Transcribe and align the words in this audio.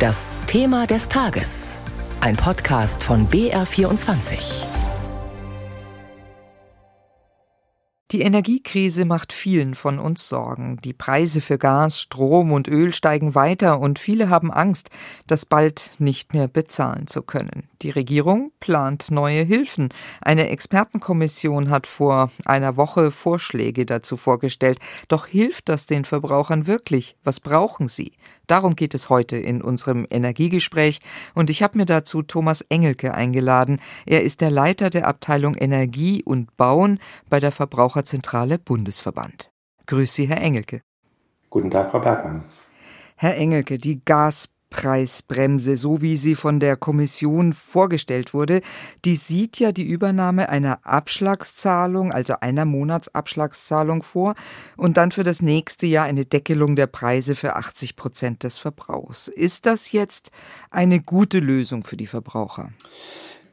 Das 0.00 0.38
Thema 0.46 0.86
des 0.86 1.10
Tages. 1.10 1.76
Ein 2.22 2.34
Podcast 2.34 3.04
von 3.04 3.28
BR24. 3.28 4.64
Die 8.10 8.22
Energiekrise 8.22 9.04
macht 9.04 9.34
vielen 9.34 9.74
von 9.74 9.98
uns 9.98 10.26
Sorgen. 10.26 10.78
Die 10.82 10.94
Preise 10.94 11.42
für 11.42 11.58
Gas, 11.58 12.00
Strom 12.00 12.50
und 12.50 12.66
Öl 12.66 12.94
steigen 12.94 13.34
weiter 13.34 13.78
und 13.78 13.98
viele 13.98 14.30
haben 14.30 14.50
Angst, 14.50 14.88
das 15.26 15.44
bald 15.44 15.90
nicht 15.98 16.32
mehr 16.32 16.48
bezahlen 16.48 17.06
zu 17.06 17.20
können. 17.20 17.69
Die 17.82 17.90
Regierung 17.90 18.52
plant 18.60 19.10
neue 19.10 19.42
Hilfen. 19.42 19.88
Eine 20.20 20.48
Expertenkommission 20.50 21.70
hat 21.70 21.86
vor 21.86 22.30
einer 22.44 22.76
Woche 22.76 23.10
Vorschläge 23.10 23.86
dazu 23.86 24.16
vorgestellt. 24.16 24.78
Doch 25.08 25.26
hilft 25.26 25.68
das 25.68 25.86
den 25.86 26.04
Verbrauchern 26.04 26.66
wirklich? 26.66 27.16
Was 27.24 27.40
brauchen 27.40 27.88
sie? 27.88 28.12
Darum 28.46 28.76
geht 28.76 28.94
es 28.94 29.08
heute 29.08 29.36
in 29.36 29.62
unserem 29.62 30.06
Energiegespräch 30.10 31.00
und 31.34 31.50
ich 31.50 31.62
habe 31.62 31.78
mir 31.78 31.86
dazu 31.86 32.22
Thomas 32.22 32.62
Engelke 32.62 33.14
eingeladen. 33.14 33.80
Er 34.06 34.22
ist 34.22 34.40
der 34.40 34.50
Leiter 34.50 34.90
der 34.90 35.06
Abteilung 35.06 35.54
Energie 35.54 36.22
und 36.24 36.56
Bauen 36.56 36.98
bei 37.28 37.40
der 37.40 37.52
Verbraucher 37.52 37.80
Verbraucherzentrale 37.80 38.58
Bundesverband. 38.58 39.50
Grüß 39.86 40.14
Sie, 40.14 40.28
Herr 40.28 40.40
Engelke. 40.40 40.82
Guten 41.48 41.70
Tag, 41.70 41.90
Frau 41.90 41.98
Bergmann. 41.98 42.44
Herr 43.16 43.36
Engelke, 43.36 43.78
die 43.78 44.04
Gaspreisbremse, 44.70 45.76
so 45.76 46.00
wie 46.00 46.16
sie 46.16 46.34
von 46.34 46.60
der 46.60 46.76
Kommission 46.76 47.52
vorgestellt 47.52 48.32
wurde, 48.32 48.62
die 49.04 49.16
sieht 49.16 49.58
ja 49.58 49.72
die 49.72 49.84
Übernahme 49.84 50.48
einer 50.48 50.78
Abschlagszahlung, 50.84 52.12
also 52.12 52.34
einer 52.40 52.64
Monatsabschlagszahlung 52.64 54.02
vor 54.02 54.34
und 54.76 54.96
dann 54.96 55.10
für 55.10 55.22
das 55.22 55.42
nächste 55.42 55.86
Jahr 55.86 56.04
eine 56.04 56.24
Deckelung 56.24 56.76
der 56.76 56.86
Preise 56.86 57.34
für 57.34 57.56
80 57.56 57.96
Prozent 57.96 58.42
des 58.42 58.58
Verbrauchs. 58.58 59.28
Ist 59.28 59.66
das 59.66 59.92
jetzt 59.92 60.30
eine 60.70 61.00
gute 61.00 61.40
Lösung 61.40 61.82
für 61.82 61.96
die 61.96 62.06
Verbraucher? 62.06 62.70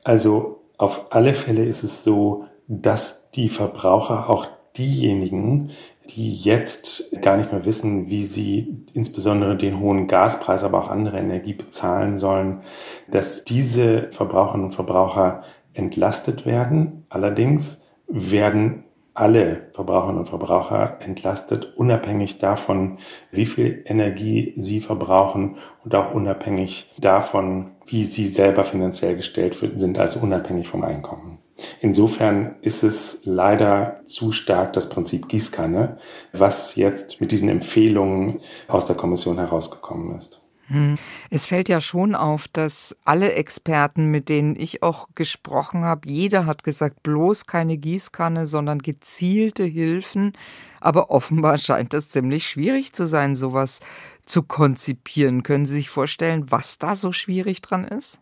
Also 0.04 0.62
auf 0.78 1.12
alle 1.12 1.34
Fälle 1.34 1.66
ist 1.66 1.84
es 1.84 2.04
so, 2.04 2.46
dass 2.68 3.31
die 3.31 3.50
Verbraucher, 3.50 4.30
auch 4.30 4.48
diejenigen, 4.78 5.72
die 6.09 6.33
jetzt 6.36 7.22
gar 7.22 7.38
nicht 7.38 7.52
mehr 7.52 7.66
wissen, 7.66 8.09
wie 8.09 8.23
sie 8.23 8.86
insbesondere 8.94 9.55
den 9.55 9.80
hohen 9.80 10.08
Gaspreis, 10.08 10.63
aber 10.63 10.80
auch 10.83 10.89
andere 10.89 11.19
Energie 11.19 11.53
bezahlen 11.53 12.17
sollen, 12.17 12.61
dass 13.09 13.44
diese 13.44 14.11
Verbraucherinnen 14.11 14.67
und 14.67 14.73
Verbraucher 14.73 15.44
entlastet 15.73 16.45
werden. 16.45 17.05
Allerdings 17.09 17.85
werden 18.08 18.83
alle 19.13 19.69
Verbraucherinnen 19.72 20.19
und 20.19 20.30
Verbraucher 20.30 20.97
entlastet, 21.00 21.73
unabhängig 21.75 22.38
davon, 22.38 22.97
wie 23.31 23.47
viel 23.47 23.83
Energie 23.88 24.53
sie 24.58 24.80
verbrauchen 24.80 25.58
und 25.83 25.95
auch 25.95 26.13
unabhängig 26.13 26.91
davon, 27.00 27.72
wie 27.88 28.03
sie 28.03 28.28
selber 28.28 28.63
finanziell 28.63 29.16
gestellt 29.16 29.58
sind, 29.75 29.97
also 29.97 30.19
unabhängig 30.19 30.67
vom 30.67 30.83
Einkommen. 30.83 31.39
Insofern 31.81 32.55
ist 32.61 32.83
es 32.83 33.22
leider 33.25 34.02
zu 34.03 34.31
stark 34.31 34.73
das 34.73 34.89
Prinzip 34.89 35.27
Gießkanne, 35.27 35.97
was 36.33 36.75
jetzt 36.75 37.19
mit 37.22 37.31
diesen 37.31 37.50
Empfehlungen 37.50 38.39
aus 38.67 38.86
der 38.86 38.95
Kommission 38.95 39.38
herausgekommen 39.38 40.16
ist. 40.16 40.41
Hm. 40.69 40.97
Es 41.30 41.45
fällt 41.45 41.69
ja 41.69 41.80
schon 41.80 42.13
auf, 42.13 42.50
dass 42.50 42.95
alle 43.05 43.33
Experten, 43.33 44.11
mit 44.11 44.28
denen 44.28 44.55
ich 44.58 44.83
auch 44.83 45.08
gesprochen 45.16 45.85
habe, 45.85 46.09
jeder 46.09 46.45
hat 46.45 46.63
gesagt, 46.63 47.03
bloß 47.03 47.45
keine 47.45 47.78
Gießkanne, 47.78 48.47
sondern 48.47 48.80
gezielte 48.80 49.63
Hilfen. 49.63 50.33
Aber 50.81 51.09
offenbar 51.09 51.58
scheint 51.58 51.94
es 51.94 52.09
ziemlich 52.09 52.47
schwierig 52.47 52.94
zu 52.94 53.08
sein, 53.08 53.38
sowas 53.38 53.80
zu 54.25 54.44
konzipieren. 54.44 55.44
Können 55.44 55.66
Sie 55.66 55.75
sich 55.75 55.89
vorstellen, 55.89 56.52
was 56.52 56.78
da 56.80 56.97
so 56.97 57.13
schwierig 57.13 57.61
dran 57.61 57.85
ist? 57.85 58.19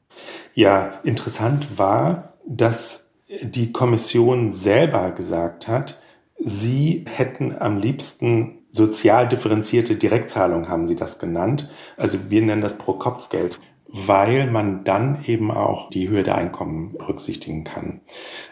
Ja, 0.53 0.99
interessant 1.03 1.79
war, 1.79 2.33
dass 2.47 3.04
die 3.27 3.71
Kommission 3.71 4.51
selber 4.51 5.11
gesagt 5.11 5.67
hat, 5.67 5.99
sie 6.37 7.05
hätten 7.07 7.55
am 7.57 7.77
liebsten 7.77 8.59
sozial 8.69 9.27
differenzierte 9.27 9.95
Direktzahlung, 9.95 10.69
haben 10.69 10.85
sie 10.87 10.95
das 10.95 11.19
genannt. 11.19 11.69
Also 11.97 12.29
wir 12.29 12.41
nennen 12.41 12.61
das 12.61 12.77
Pro-Kopf-Geld 12.77 13.59
weil 13.87 14.49
man 14.49 14.83
dann 14.83 15.23
eben 15.25 15.51
auch 15.51 15.89
die 15.89 16.09
Höhe 16.09 16.23
der 16.23 16.35
Einkommen 16.35 16.93
berücksichtigen 16.97 17.63
kann. 17.63 18.01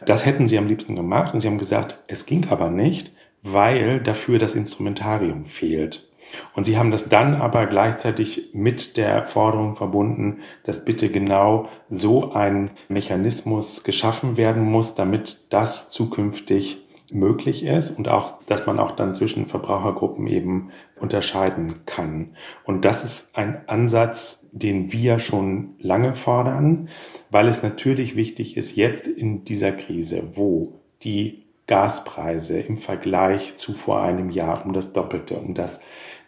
Das 0.05 0.25
hätten 0.25 0.47
sie 0.47 0.57
am 0.57 0.67
liebsten 0.67 0.95
gemacht 0.95 1.33
und 1.33 1.41
sie 1.41 1.47
haben 1.47 1.57
gesagt, 1.57 2.01
es 2.07 2.25
ging 2.25 2.47
aber 2.49 2.69
nicht, 2.69 3.11
weil 3.41 3.99
dafür 3.99 4.39
das 4.39 4.55
Instrumentarium 4.55 5.43
fehlt. 5.43 6.09
Und 6.55 6.65
sie 6.65 6.77
haben 6.77 6.91
das 6.91 7.09
dann 7.09 7.35
aber 7.35 7.65
gleichzeitig 7.65 8.49
mit 8.53 8.97
der 8.97 9.25
Forderung 9.25 9.75
verbunden, 9.75 10.41
dass 10.63 10.85
bitte 10.85 11.09
genau 11.09 11.69
so 11.89 12.33
ein 12.33 12.71
Mechanismus 12.89 13.83
geschaffen 13.83 14.37
werden 14.37 14.63
muss, 14.63 14.95
damit 14.95 15.53
das 15.53 15.89
zukünftig 15.89 16.83
möglich 17.13 17.63
ist 17.63 17.91
und 17.91 18.09
auch, 18.09 18.43
dass 18.45 18.65
man 18.65 18.79
auch 18.79 18.91
dann 18.91 19.15
zwischen 19.15 19.45
Verbrauchergruppen 19.45 20.27
eben 20.27 20.71
unterscheiden 20.99 21.85
kann. 21.85 22.35
Und 22.63 22.85
das 22.85 23.03
ist 23.03 23.37
ein 23.37 23.67
Ansatz, 23.67 24.47
den 24.51 24.91
wir 24.91 25.19
schon 25.19 25.75
lange 25.79 26.15
fordern, 26.15 26.89
weil 27.29 27.47
es 27.47 27.63
natürlich 27.63 28.15
wichtig 28.15 28.57
ist, 28.57 28.75
jetzt 28.75 29.07
in 29.07 29.43
dieser 29.43 29.71
Krise, 29.71 30.31
wo 30.33 30.79
die 31.03 31.43
Gaspreise 31.67 32.59
im 32.59 32.77
Vergleich 32.77 33.55
zu 33.55 33.73
vor 33.73 34.01
einem 34.01 34.29
Jahr 34.29 34.65
um 34.65 34.73
das 34.73 34.93
Doppelte, 34.93 35.35
um 35.37 35.53
das 35.53 35.81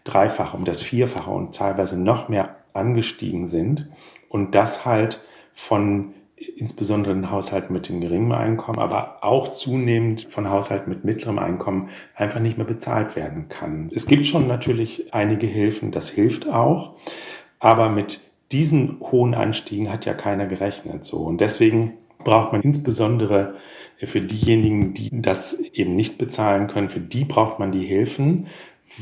Dreifache, 0.04 0.56
um 0.56 0.66
das 0.66 0.82
Vierfache 0.82 1.32
und 1.32 1.56
teilweise 1.56 2.00
noch 2.00 2.30
mehr 2.30 2.56
angestiegen 2.74 3.48
sind 3.48 3.90
und 4.30 4.56
das 4.56 4.86
halt 4.86 5.24
von 5.54 6.14
insbesondere 6.58 7.14
den 7.14 7.32
Haushalten 7.32 7.74
mit 7.74 7.90
dem 7.90 8.02
geringen 8.02 8.32
Einkommen, 8.32 8.80
aber 8.80 9.18
auch 9.22 9.48
zunehmend 9.48 10.28
von 10.30 10.50
Haushalten 10.50 10.90
mit 10.90 11.06
mittlerem 11.06 11.40
Einkommen 11.40 11.90
einfach 12.14 12.40
nicht 12.40 12.58
mehr 12.58 12.68
bezahlt 12.68 13.16
werden 13.16 13.48
kann. 13.50 13.90
Es 13.94 14.06
gibt 14.06 14.26
schon 14.26 14.48
natürlich 14.48 15.14
einige 15.14 15.48
Hilfen, 15.48 15.92
das 15.92 16.10
hilft 16.10 16.48
auch, 16.48 16.96
aber 17.60 17.90
mit 17.90 18.22
diesen 18.52 19.00
hohen 19.00 19.34
Anstiegen 19.34 19.92
hat 19.92 20.06
ja 20.06 20.14
keiner 20.14 20.46
gerechnet 20.46 21.04
so 21.04 21.18
und 21.18 21.42
deswegen 21.42 21.94
braucht 22.26 22.52
man 22.52 22.62
insbesondere 22.62 23.56
für 24.04 24.20
diejenigen, 24.20 24.94
die 24.94 25.10
das 25.14 25.54
eben 25.54 25.96
nicht 25.96 26.18
bezahlen 26.18 26.68
können, 26.68 26.90
für 26.90 27.00
die 27.00 27.24
braucht 27.24 27.60
man 27.60 27.72
die 27.72 27.86
Hilfen, 27.86 28.48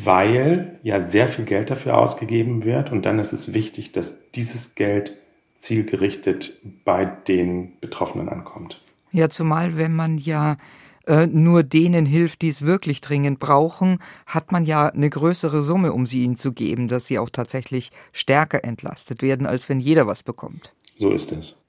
weil 0.03 0.79
ja 0.83 1.01
sehr 1.01 1.27
viel 1.27 1.45
Geld 1.45 1.71
dafür 1.71 1.97
ausgegeben 1.97 2.63
wird 2.63 2.91
und 2.91 3.03
dann 3.05 3.17
ist 3.17 3.33
es 3.33 3.53
wichtig, 3.53 3.91
dass 3.91 4.31
dieses 4.31 4.75
Geld 4.75 5.17
zielgerichtet 5.57 6.59
bei 6.85 7.05
den 7.05 7.79
Betroffenen 7.79 8.29
ankommt. 8.29 8.81
Ja, 9.11 9.29
zumal 9.29 9.77
wenn 9.77 9.93
man 9.93 10.17
ja 10.17 10.57
äh, 11.05 11.27
nur 11.27 11.63
denen 11.63 12.05
hilft, 12.05 12.41
die 12.41 12.49
es 12.49 12.63
wirklich 12.63 13.01
dringend 13.01 13.39
brauchen, 13.39 13.99
hat 14.25 14.51
man 14.51 14.63
ja 14.63 14.87
eine 14.87 15.09
größere 15.09 15.61
Summe, 15.61 15.93
um 15.93 16.05
sie 16.05 16.23
ihnen 16.23 16.35
zu 16.35 16.53
geben, 16.53 16.87
dass 16.87 17.07
sie 17.07 17.19
auch 17.19 17.29
tatsächlich 17.29 17.91
stärker 18.11 18.63
entlastet 18.63 19.21
werden, 19.21 19.45
als 19.45 19.69
wenn 19.69 19.79
jeder 19.79 20.07
was 20.07 20.23
bekommt. 20.23 20.73
So 20.97 21.09
ist 21.09 21.31
es. 21.31 21.62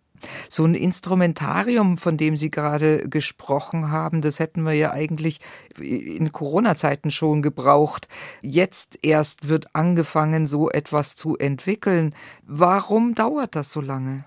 So 0.49 0.65
ein 0.65 0.75
Instrumentarium, 0.75 1.99
von 1.99 2.17
dem 2.17 2.37
Sie 2.37 2.51
gerade 2.51 3.09
gesprochen 3.09 3.91
haben, 3.91 4.21
das 4.21 4.39
hätten 4.39 4.63
wir 4.63 4.73
ja 4.73 4.93
eigentlich 4.93 5.41
in 5.81 6.33
Corona-Zeiten 6.33 7.11
schon 7.11 7.43
gebraucht. 7.43 8.09
Jetzt 8.43 8.99
erst 9.03 9.49
wird 9.49 9.75
angefangen, 9.75 10.47
so 10.47 10.71
etwas 10.71 11.17
zu 11.17 11.37
entwickeln. 11.37 12.15
Warum 12.47 13.15
dauert 13.15 13.57
das 13.57 13.73
so 13.73 13.81
lange? 13.81 14.25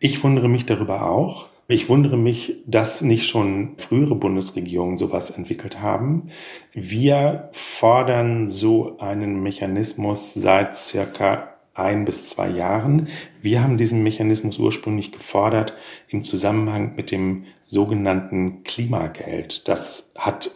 Ich 0.00 0.22
wundere 0.22 0.48
mich 0.48 0.66
darüber 0.66 1.10
auch. 1.10 1.48
Ich 1.70 1.90
wundere 1.90 2.16
mich, 2.16 2.62
dass 2.66 3.02
nicht 3.02 3.28
schon 3.28 3.74
frühere 3.76 4.14
Bundesregierungen 4.14 4.96
sowas 4.96 5.30
entwickelt 5.30 5.82
haben. 5.82 6.30
Wir 6.72 7.50
fordern 7.52 8.48
so 8.48 8.96
einen 8.98 9.42
Mechanismus 9.42 10.32
seit 10.32 10.74
circa 10.74 11.57
ein 11.78 12.04
bis 12.04 12.26
zwei 12.26 12.48
Jahren. 12.48 13.08
Wir 13.42 13.62
haben 13.62 13.78
diesen 13.78 14.02
Mechanismus 14.02 14.58
ursprünglich 14.58 15.12
gefordert 15.12 15.74
im 16.08 16.24
Zusammenhang 16.24 16.94
mit 16.96 17.10
dem 17.10 17.44
sogenannten 17.60 18.64
Klimageld. 18.64 19.68
Das 19.68 20.12
hat 20.16 20.50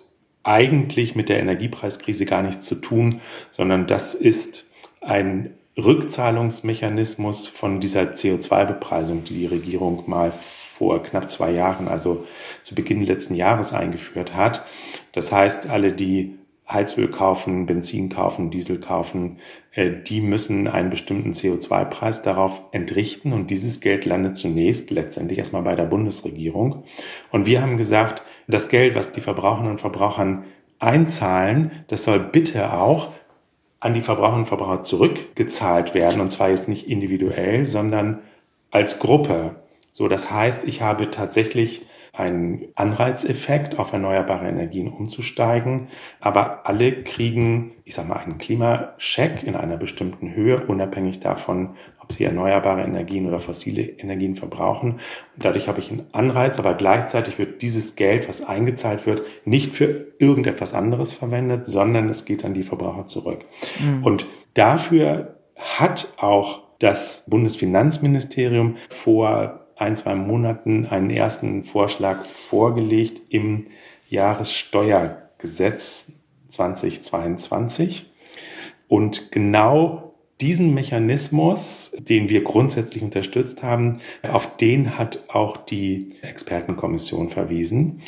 eigentlich 0.45 1.15
mit 1.15 1.29
der 1.29 1.41
Energiepreiskrise 1.41 2.27
gar 2.27 2.43
nichts 2.43 2.67
zu 2.67 2.77
tun, 2.77 3.21
sondern 3.51 3.87
das 3.87 4.15
ist 4.15 4.67
ein 5.01 5.55
Rückzahlungsmechanismus 5.77 7.49
von 7.49 7.81
dieser 7.81 8.03
CO2-Bepreisung, 8.03 9.25
die 9.25 9.35
die 9.35 9.47
Regierung 9.47 10.05
mal 10.07 10.33
vor 10.33 11.03
knapp 11.03 11.31
zwei 11.31 11.53
Jahren, 11.53 11.89
also 11.89 12.27
zu 12.61 12.75
Beginn 12.75 13.05
letzten 13.05 13.35
Jahres 13.35 13.73
eingeführt 13.73 14.35
hat. 14.35 14.65
Das 15.13 15.33
heißt, 15.33 15.69
alle, 15.69 15.93
die 15.93 16.39
Heizöl 16.69 17.09
kaufen, 17.09 17.67
Benzin 17.67 18.09
kaufen, 18.09 18.51
Diesel 18.51 18.79
kaufen, 18.81 19.39
äh, 19.73 19.91
die 19.91 20.21
müssen 20.21 20.69
einen 20.69 20.91
bestimmten 20.91 21.33
CO2-Preis 21.33 22.23
darauf 22.23 22.63
entrichten 22.73 23.33
und 23.33 23.51
dieses 23.51 23.81
Geld 23.81 24.05
landet 24.05 24.37
zunächst 24.37 24.91
letztendlich 24.91 25.39
erstmal 25.39 25.63
bei 25.63 25.75
der 25.75 25.85
Bundesregierung. 25.85 26.85
Und 27.31 27.47
wir 27.47 27.63
haben 27.63 27.77
gesagt, 27.77 28.23
das 28.49 28.69
Geld, 28.69 28.95
was 28.95 29.13
die 29.13 29.21
Verbraucherinnen 29.21 29.73
und 29.73 29.81
Verbrauchern 29.81 30.45
einzahlen, 30.79 31.71
das 31.89 32.05
soll 32.05 32.19
bitte 32.19 32.73
auch 32.73 33.09
an 33.81 33.95
die 33.95 34.01
Verbraucherinnen 34.01 34.43
und 34.43 34.49
Verbraucher 34.49 34.83
zurückgezahlt 34.83 35.95
werden, 35.95 36.21
und 36.21 36.31
zwar 36.31 36.51
jetzt 36.51 36.69
nicht 36.69 36.89
individuell, 36.89 37.65
sondern 37.67 38.21
als 38.71 39.01
Gruppe. 39.01 39.57
So, 39.93 40.09
das 40.09 40.31
heißt, 40.31 40.65
ich 40.65 40.83
habe 40.83 41.11
tatsächlich 41.11 41.87
einen 42.15 42.69
Anreizeffekt, 42.75 43.79
auf 43.79 43.93
erneuerbare 43.95 44.47
Energien 44.47 44.89
umzusteigen. 44.89 45.89
Aber 46.21 46.67
alle 46.67 47.03
kriegen, 47.05 47.73
ich 47.85 47.95
sag 47.95 48.07
mal, 48.07 48.17
einen 48.17 48.37
Klimascheck 48.37 49.43
in 49.45 49.57
einer 49.57 49.79
bestimmten 49.79 50.35
Höhe, 50.35 50.67
unabhängig 50.67 51.21
davon, 51.21 51.71
ob 52.01 52.13
sie 52.13 52.25
erneuerbare 52.25 52.83
Energien 52.83 53.27
oder 53.27 53.41
fossile 53.41 53.83
Energien 53.83 54.37
verbrauchen. 54.37 54.93
Und 55.35 55.45
dadurch 55.45 55.69
habe 55.69 55.81
ich 55.81 55.91
einen 55.91 56.07
Anreiz, 56.13 56.59
aber 56.59 56.75
gleichzeitig 56.75 57.39
wird 57.39 57.63
dieses 57.63 57.97
Geld, 57.97 58.29
was 58.29 58.47
eingezahlt 58.47 59.07
wird, 59.07 59.23
nicht 59.47 59.75
für 59.75 60.09
irgendetwas 60.19 60.75
anderes 60.75 61.15
verwendet, 61.15 61.65
sondern 61.65 62.11
es 62.11 62.27
geht 62.27 62.45
an 62.45 62.53
die 62.53 62.65
Verbraucher 62.65 63.07
zurück. 63.07 63.45
Mhm. 63.81 64.05
Und 64.05 64.27
dafür 64.53 65.39
hat 65.57 66.13
auch 66.19 66.63
das 66.79 67.25
Bundesfinanzministerium 67.29 68.77
vor 68.91 69.62
ein, 69.83 69.97
zwei 69.97 70.15
Monaten 70.15 70.87
einen 70.87 71.11
ersten 71.11 71.65
Vorschlag 71.65 72.25
vorgelegt 72.25 73.21
im 73.31 73.67
Jahressteuergesetz 74.09 76.13
2022. 76.49 78.11
Und 78.89 79.33
genau 79.33 80.15
diesen 80.41 80.75
Mechanismus, 80.75 81.93
den 81.99 82.29
wir 82.29 82.45
grundsätzlich 82.45 83.03
unterstützt 83.03 83.63
haben, 83.63 84.01
auf 84.23 84.57
den 84.57 84.99
hat 84.99 85.25
auch 85.29 85.57
die 85.57 86.11
Expertenkommission 86.21 87.31
verwiesen. 87.31 88.03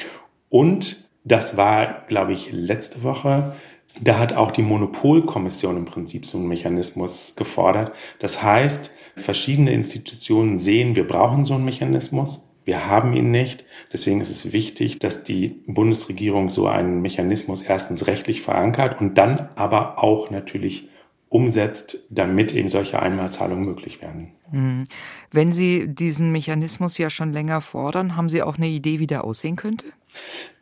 Und 0.51 1.09
das 1.25 1.57
war, 1.57 2.05
glaube 2.09 2.33
ich, 2.33 2.53
letzte 2.53 3.03
Woche. 3.03 3.55
Da 4.01 4.19
hat 4.19 4.35
auch 4.35 4.51
die 4.51 4.63
Monopolkommission 4.63 5.77
im 5.77 5.85
Prinzip 5.85 6.27
so 6.27 6.39
einen 6.39 6.49
Mechanismus 6.49 7.35
gefordert. 7.37 7.93
Das 8.19 8.43
heißt, 8.43 8.91
Verschiedene 9.17 9.73
Institutionen 9.73 10.59
sehen, 10.59 10.97
wir 10.97 11.07
brauchen 11.07 11.45
so 11.45 11.55
einen 11.55 11.65
Mechanismus. 11.65 12.49
Wir 12.65 12.87
haben 12.87 13.15
ihn 13.15 13.31
nicht. 13.31 13.65
Deswegen 13.93 14.21
ist 14.21 14.31
es 14.31 14.53
wichtig, 14.53 14.99
dass 14.99 15.23
die 15.23 15.63
Bundesregierung 15.67 16.49
so 16.49 16.67
einen 16.67 17.03
Mechanismus 17.03 17.63
erstens 17.63 18.07
rechtlich 18.07 18.43
verankert 18.43 19.01
und 19.01 19.19
dann 19.19 19.51
aber 19.57 20.03
auch 20.03 20.31
natürlich 20.31 20.89
umsetzt, 21.29 21.99
damit 22.11 22.55
eben 22.55 22.69
solche 22.69 23.03
Einmalzahlungen 23.03 23.65
möglich 23.65 24.01
werden. 24.01 24.33
Hm. 24.51 24.85
Wenn 25.33 25.53
Sie 25.53 25.89
diesen 25.89 26.31
Mechanismus 26.33 26.97
ja 26.97 27.11
schon 27.11 27.33
länger 27.33 27.61
fordern, 27.61 28.17
haben 28.17 28.29
Sie 28.29 28.43
auch 28.43 28.57
eine 28.57 28.69
Idee, 28.69 29.01
wie 29.01 29.09
der 29.09 29.25
aussehen 29.25 29.57
könnte? 29.57 29.87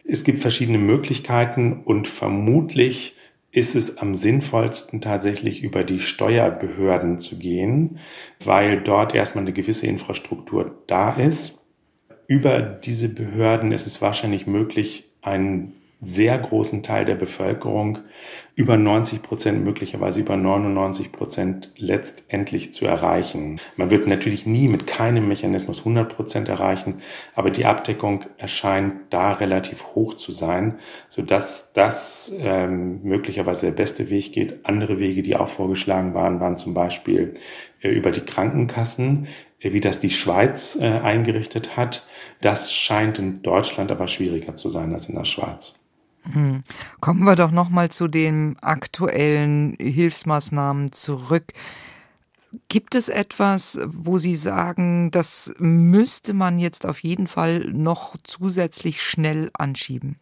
Es 0.04 0.24
gibt 0.24 0.40
verschiedene 0.40 0.78
Möglichkeiten 0.78 1.82
und 1.84 2.08
vermutlich 2.08 3.16
ist 3.52 3.76
es 3.76 3.98
am 3.98 4.14
sinnvollsten 4.14 5.02
tatsächlich 5.02 5.62
über 5.62 5.84
die 5.84 6.00
Steuerbehörden 6.00 7.18
zu 7.18 7.38
gehen, 7.38 7.98
weil 8.44 8.80
dort 8.80 9.14
erstmal 9.14 9.44
eine 9.44 9.52
gewisse 9.52 9.86
Infrastruktur 9.86 10.82
da 10.86 11.12
ist. 11.12 11.66
Über 12.26 12.60
diese 12.60 13.14
Behörden 13.14 13.70
ist 13.70 13.86
es 13.86 14.00
wahrscheinlich 14.00 14.46
möglich, 14.46 15.10
einen 15.20 15.74
sehr 16.04 16.36
großen 16.36 16.82
Teil 16.82 17.04
der 17.04 17.14
Bevölkerung, 17.14 18.00
über 18.56 18.76
90 18.76 19.22
Prozent, 19.22 19.64
möglicherweise 19.64 20.20
über 20.20 20.36
99 20.36 21.12
Prozent 21.12 21.72
letztendlich 21.78 22.72
zu 22.72 22.84
erreichen. 22.86 23.60
Man 23.76 23.92
wird 23.92 24.08
natürlich 24.08 24.44
nie 24.44 24.66
mit 24.66 24.88
keinem 24.88 25.28
Mechanismus 25.28 25.78
100 25.78 26.14
Prozent 26.14 26.48
erreichen, 26.48 26.96
aber 27.36 27.50
die 27.50 27.64
Abdeckung 27.64 28.24
erscheint 28.36 28.94
da 29.10 29.32
relativ 29.32 29.94
hoch 29.94 30.14
zu 30.14 30.32
sein, 30.32 30.74
sodass 31.08 31.72
das 31.72 32.32
ähm, 32.40 33.00
möglicherweise 33.04 33.66
der 33.66 33.76
beste 33.76 34.10
Weg 34.10 34.32
geht. 34.32 34.66
Andere 34.66 34.98
Wege, 34.98 35.22
die 35.22 35.36
auch 35.36 35.48
vorgeschlagen 35.48 36.14
waren, 36.14 36.40
waren 36.40 36.56
zum 36.56 36.74
Beispiel 36.74 37.32
äh, 37.80 37.88
über 37.88 38.10
die 38.10 38.22
Krankenkassen, 38.22 39.28
äh, 39.60 39.72
wie 39.72 39.80
das 39.80 40.00
die 40.00 40.10
Schweiz 40.10 40.76
äh, 40.80 40.86
eingerichtet 40.86 41.76
hat. 41.76 42.08
Das 42.40 42.74
scheint 42.74 43.20
in 43.20 43.42
Deutschland 43.42 43.92
aber 43.92 44.08
schwieriger 44.08 44.56
zu 44.56 44.68
sein 44.68 44.92
als 44.92 45.08
in 45.08 45.14
der 45.14 45.24
Schweiz. 45.24 45.74
Hm. 46.30 46.62
Kommen 47.00 47.24
wir 47.24 47.36
doch 47.36 47.50
noch 47.50 47.68
mal 47.68 47.90
zu 47.90 48.08
den 48.08 48.56
aktuellen 48.60 49.76
Hilfsmaßnahmen 49.78 50.92
zurück. 50.92 51.52
Gibt 52.68 52.94
es 52.94 53.08
etwas, 53.08 53.78
wo 53.86 54.18
Sie 54.18 54.34
sagen, 54.34 55.10
das 55.10 55.54
müsste 55.58 56.34
man 56.34 56.58
jetzt 56.58 56.86
auf 56.86 56.98
jeden 57.00 57.26
Fall 57.26 57.60
noch 57.72 58.16
zusätzlich 58.24 59.02
schnell 59.02 59.50
anschieben? 59.54 60.16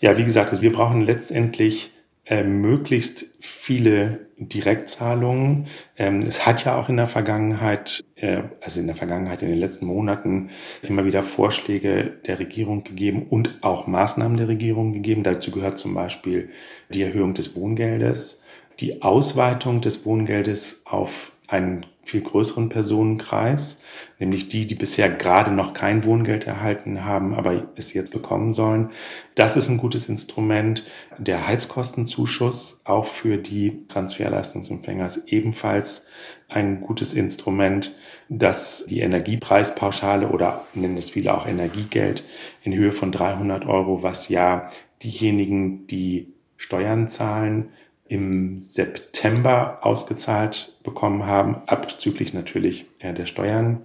Ja, 0.00 0.16
wie 0.16 0.24
gesagt, 0.24 0.50
also 0.50 0.62
wir 0.62 0.72
brauchen 0.72 1.00
letztendlich 1.00 1.92
äh, 2.24 2.44
möglichst 2.44 3.36
viele 3.40 4.26
Direktzahlungen. 4.38 5.66
Ähm, 5.96 6.22
es 6.22 6.46
hat 6.46 6.64
ja 6.64 6.76
auch 6.76 6.88
in 6.88 6.96
der 6.96 7.06
Vergangenheit, 7.08 8.04
also 8.20 8.80
in 8.80 8.86
der 8.86 8.96
Vergangenheit, 8.96 9.42
in 9.42 9.50
den 9.50 9.58
letzten 9.58 9.86
Monaten 9.86 10.48
immer 10.82 11.04
wieder 11.04 11.22
Vorschläge 11.22 12.14
der 12.26 12.38
Regierung 12.38 12.82
gegeben 12.82 13.26
und 13.28 13.58
auch 13.60 13.86
Maßnahmen 13.86 14.38
der 14.38 14.48
Regierung 14.48 14.94
gegeben. 14.94 15.22
Dazu 15.22 15.50
gehört 15.50 15.76
zum 15.76 15.94
Beispiel 15.94 16.48
die 16.88 17.02
Erhöhung 17.02 17.34
des 17.34 17.54
Wohngeldes, 17.56 18.42
die 18.80 19.02
Ausweitung 19.02 19.82
des 19.82 20.06
Wohngeldes 20.06 20.82
auf 20.86 21.32
einen 21.48 21.86
viel 22.02 22.22
größeren 22.22 22.68
Personenkreis, 22.68 23.82
nämlich 24.18 24.48
die, 24.48 24.66
die 24.66 24.74
bisher 24.76 25.08
gerade 25.08 25.50
noch 25.50 25.74
kein 25.74 26.04
Wohngeld 26.04 26.46
erhalten 26.46 27.04
haben, 27.04 27.34
aber 27.34 27.68
es 27.76 27.94
jetzt 27.94 28.12
bekommen 28.12 28.52
sollen. 28.52 28.90
Das 29.34 29.56
ist 29.56 29.68
ein 29.68 29.78
gutes 29.78 30.08
Instrument. 30.08 30.86
Der 31.18 31.46
Heizkostenzuschuss, 31.46 32.82
auch 32.84 33.06
für 33.06 33.38
die 33.38 33.86
Transferleistungsempfänger, 33.88 35.06
ist 35.06 35.28
ebenfalls 35.28 36.06
ein 36.48 36.80
gutes 36.80 37.14
Instrument, 37.14 37.94
das 38.28 38.86
die 38.88 39.00
Energiepreispauschale 39.00 40.28
oder 40.28 40.64
nennen 40.74 40.96
es 40.96 41.10
viele 41.10 41.34
auch 41.34 41.46
Energiegeld 41.46 42.24
in 42.62 42.74
Höhe 42.74 42.92
von 42.92 43.12
300 43.12 43.66
Euro, 43.66 44.02
was 44.02 44.28
ja 44.28 44.70
diejenigen, 45.02 45.86
die 45.86 46.32
Steuern 46.56 47.08
zahlen, 47.08 47.70
im 48.08 48.60
September 48.60 49.78
ausgezahlt 49.82 50.78
bekommen 50.84 51.26
haben, 51.26 51.56
abzüglich 51.66 52.34
natürlich 52.34 52.86
der 53.02 53.26
Steuern. 53.26 53.82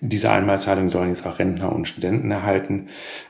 Diese 0.00 0.30
Einmalzahlung 0.30 0.90
sollen 0.90 1.08
jetzt 1.08 1.26
auch 1.26 1.38
Rentner 1.38 1.72
und 1.72 1.88
Studenten 1.88 2.30
erhalten. 2.30 2.88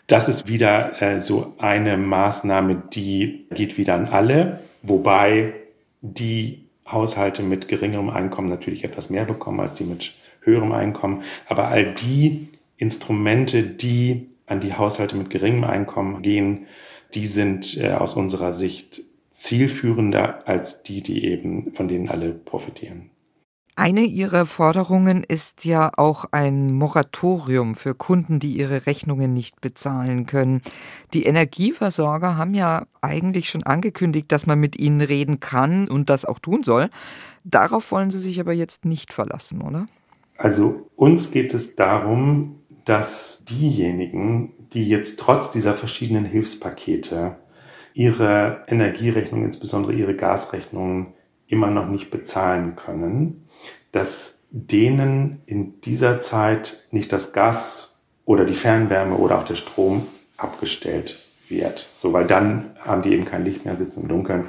Das 0.09 0.29
ist 0.29 0.49
wieder 0.49 1.01
äh, 1.01 1.21
so 1.21 1.55
eine 1.59 1.97
Maßnahme, 1.97 2.83
die 2.93 3.47
geht 3.55 3.79
wieder 3.79 3.95
an 3.95 4.07
alle, 4.07 4.61
wobei 4.83 5.55
die 6.01 6.64
Haushalte 6.87 7.43
mit 7.43 7.69
geringerem 7.69 8.11
Einkommen 8.11 8.49
natürlich 8.49 8.85
etwas 8.85 9.11
mehr 9.11 9.25
bekommen 9.25 9.61
als 9.61 9.75
die 9.75 9.85
mit 9.85 10.15
höherem 10.41 10.73
Einkommen. 10.73 11.23
Aber 11.47 11.69
all 11.69 11.95
die 11.95 12.49
Instrumente, 12.77 13.63
die 13.63 14.29
an 14.47 14.61
die 14.61 14.75
Haushalte 14.75 15.17
mit 15.17 15.31
geringem 15.31 15.65
Einkommen 15.65 16.23
gehen, 16.23 16.67
die 17.15 17.27
sind 17.27 17.79
äh, 17.79 17.93
aus 17.93 18.15
unserer 18.15 18.53
Sicht 18.53 19.01
zielführender 19.31 20.47
als 20.47 20.83
die, 20.83 21.03
die 21.03 21.25
eben, 21.25 21.73
von 21.75 21.89
denen 21.89 22.09
alle 22.09 22.31
profitieren. 22.31 23.11
Eine 23.77 24.03
Ihrer 24.03 24.47
Forderungen 24.47 25.25
ist 25.25 25.65
ja 25.65 25.91
auch 25.97 26.27
ein 26.31 26.73
Moratorium 26.73 27.75
für 27.75 27.97
Kunden, 27.97 28.39
die 28.39 28.57
ihre 28.57 28.87
Rechnungen 28.87 29.35
nicht 29.35 29.61
bezahlen 29.61 30.27
können. 30.27 30.63
Die 31.13 31.25
Energieversorger 31.25 32.37
haben 32.37 32.55
ja 32.55 32.87
eigentlich 33.01 33.49
schon 33.49 33.65
angekündigt, 33.65 34.31
dass 34.31 34.47
man 34.47 34.61
mit 34.61 34.79
ihnen 34.79 35.01
reden 35.01 35.41
kann 35.41 35.89
und 35.89 36.09
das 36.09 36.25
auch 36.25 36.39
tun 36.39 36.63
soll. 36.63 36.89
Darauf 37.43 37.91
wollen 37.91 38.13
Sie 38.13 38.21
sich 38.21 38.39
aber 38.39 38.53
jetzt 38.53 38.85
nicht 38.85 39.13
verlassen, 39.13 39.61
oder? 39.61 39.87
Also 40.37 40.89
uns 40.95 41.33
geht 41.33 41.53
es 41.53 41.75
darum, 41.75 42.61
dass 42.85 43.45
diejenigen, 43.45 44.53
die 44.73 44.89
jetzt 44.89 45.19
trotz 45.19 45.51
dieser 45.51 45.75
verschiedenen 45.75 46.27
Hilfspakete 46.27 47.39
ihre 47.93 48.65
Energierechnung, 48.69 49.45
insbesondere 49.45 49.95
ihre 49.95 50.15
Gasrechnungen, 50.15 51.14
immer 51.47 51.69
noch 51.69 51.89
nicht 51.89 52.11
bezahlen 52.11 52.77
können, 52.77 53.49
dass 53.93 54.49
denen 54.51 55.43
in 55.47 55.81
dieser 55.81 56.21
Zeit 56.21 56.87
nicht 56.91 57.13
das 57.13 57.33
Gas 57.33 58.03
oder 58.25 58.45
die 58.45 58.55
Fernwärme 58.55 59.17
oder 59.17 59.39
auch 59.39 59.45
der 59.45 59.57
Strom 59.57 60.07
abgestellt 60.37 61.19
wird. 61.49 61.89
So, 61.95 62.13
weil 62.13 62.27
dann 62.27 62.77
haben 62.81 63.03
die 63.03 63.13
eben 63.13 63.25
kein 63.25 63.45
Licht 63.45 63.65
mehr, 63.65 63.77
sitzen 63.77 64.03
im 64.03 64.09
Dunkeln 64.09 64.47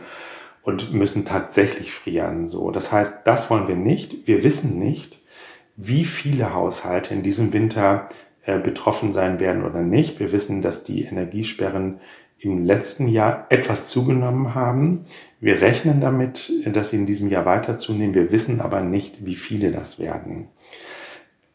und 0.63 0.93
müssen 0.93 1.25
tatsächlich 1.25 1.93
frieren. 1.93 2.47
So, 2.47 2.71
das 2.71 2.91
heißt, 2.91 3.19
das 3.25 3.49
wollen 3.49 3.67
wir 3.67 3.75
nicht. 3.75 4.27
Wir 4.27 4.43
wissen 4.43 4.79
nicht, 4.79 5.19
wie 5.75 6.05
viele 6.05 6.53
Haushalte 6.53 7.13
in 7.13 7.23
diesem 7.23 7.53
Winter 7.53 8.09
äh, 8.43 8.59
betroffen 8.59 9.11
sein 9.11 9.39
werden 9.39 9.63
oder 9.63 9.81
nicht. 9.81 10.19
Wir 10.19 10.31
wissen, 10.31 10.61
dass 10.61 10.83
die 10.83 11.03
Energiesperren 11.03 11.99
im 12.39 12.63
letzten 12.63 13.07
Jahr 13.07 13.47
etwas 13.49 13.87
zugenommen 13.87 14.55
haben. 14.55 15.05
Wir 15.45 15.61
rechnen 15.61 16.01
damit, 16.01 16.51
dass 16.75 16.89
sie 16.89 16.95
in 16.95 17.05
diesem 17.05 17.29
Jahr 17.29 17.45
weiter 17.45 17.77
zunehmen. 17.77 18.15
Wir 18.15 18.31
wissen 18.31 18.61
aber 18.61 18.81
nicht, 18.81 19.27
wie 19.27 19.35
viele 19.35 19.69
das 19.69 19.99
werden. 19.99 20.47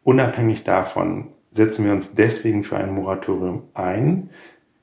Unabhängig 0.05 0.63
davon 0.63 1.33
setzen 1.51 1.85
wir 1.85 1.91
uns 1.91 2.15
deswegen 2.15 2.63
für 2.63 2.77
ein 2.77 2.95
Moratorium 2.95 3.65
ein. 3.75 4.31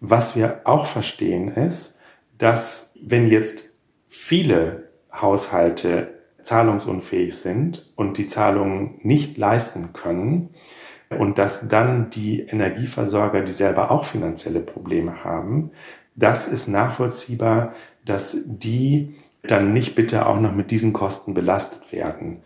Was 0.02 0.36
wir 0.36 0.60
auch 0.66 0.88
verstehen 0.88 1.48
ist, 1.48 2.00
dass 2.38 3.00
wenn 3.02 3.30
jetzt 3.30 3.78
viele 4.10 4.90
Haushalte 5.14 6.10
zahlungsunfähig 6.42 7.34
sind 7.34 7.94
und 7.96 8.18
die 8.18 8.28
Zahlungen 8.28 9.00
nicht 9.04 9.38
leisten 9.38 9.94
können 9.94 10.50
und 11.18 11.38
dass 11.38 11.70
dann 11.70 12.10
die 12.10 12.42
Energieversorger, 12.42 13.42
die 13.42 13.54
selber 13.54 13.90
auch 13.90 14.04
finanzielle 14.04 14.60
Probleme 14.60 15.24
haben, 15.24 15.72
das 16.18 16.48
ist 16.50 16.68
nachvollziehbar, 16.68 17.74
dass 18.10 18.44
die 18.46 19.16
dann 19.44 19.74
nicht 19.74 19.96
bitte 19.96 20.26
auch 20.28 20.40
noch 20.40 20.54
mit 20.54 20.72
diesen 20.72 20.94
Kosten 20.94 21.34
belastet 21.34 21.92
werden. 21.92 22.42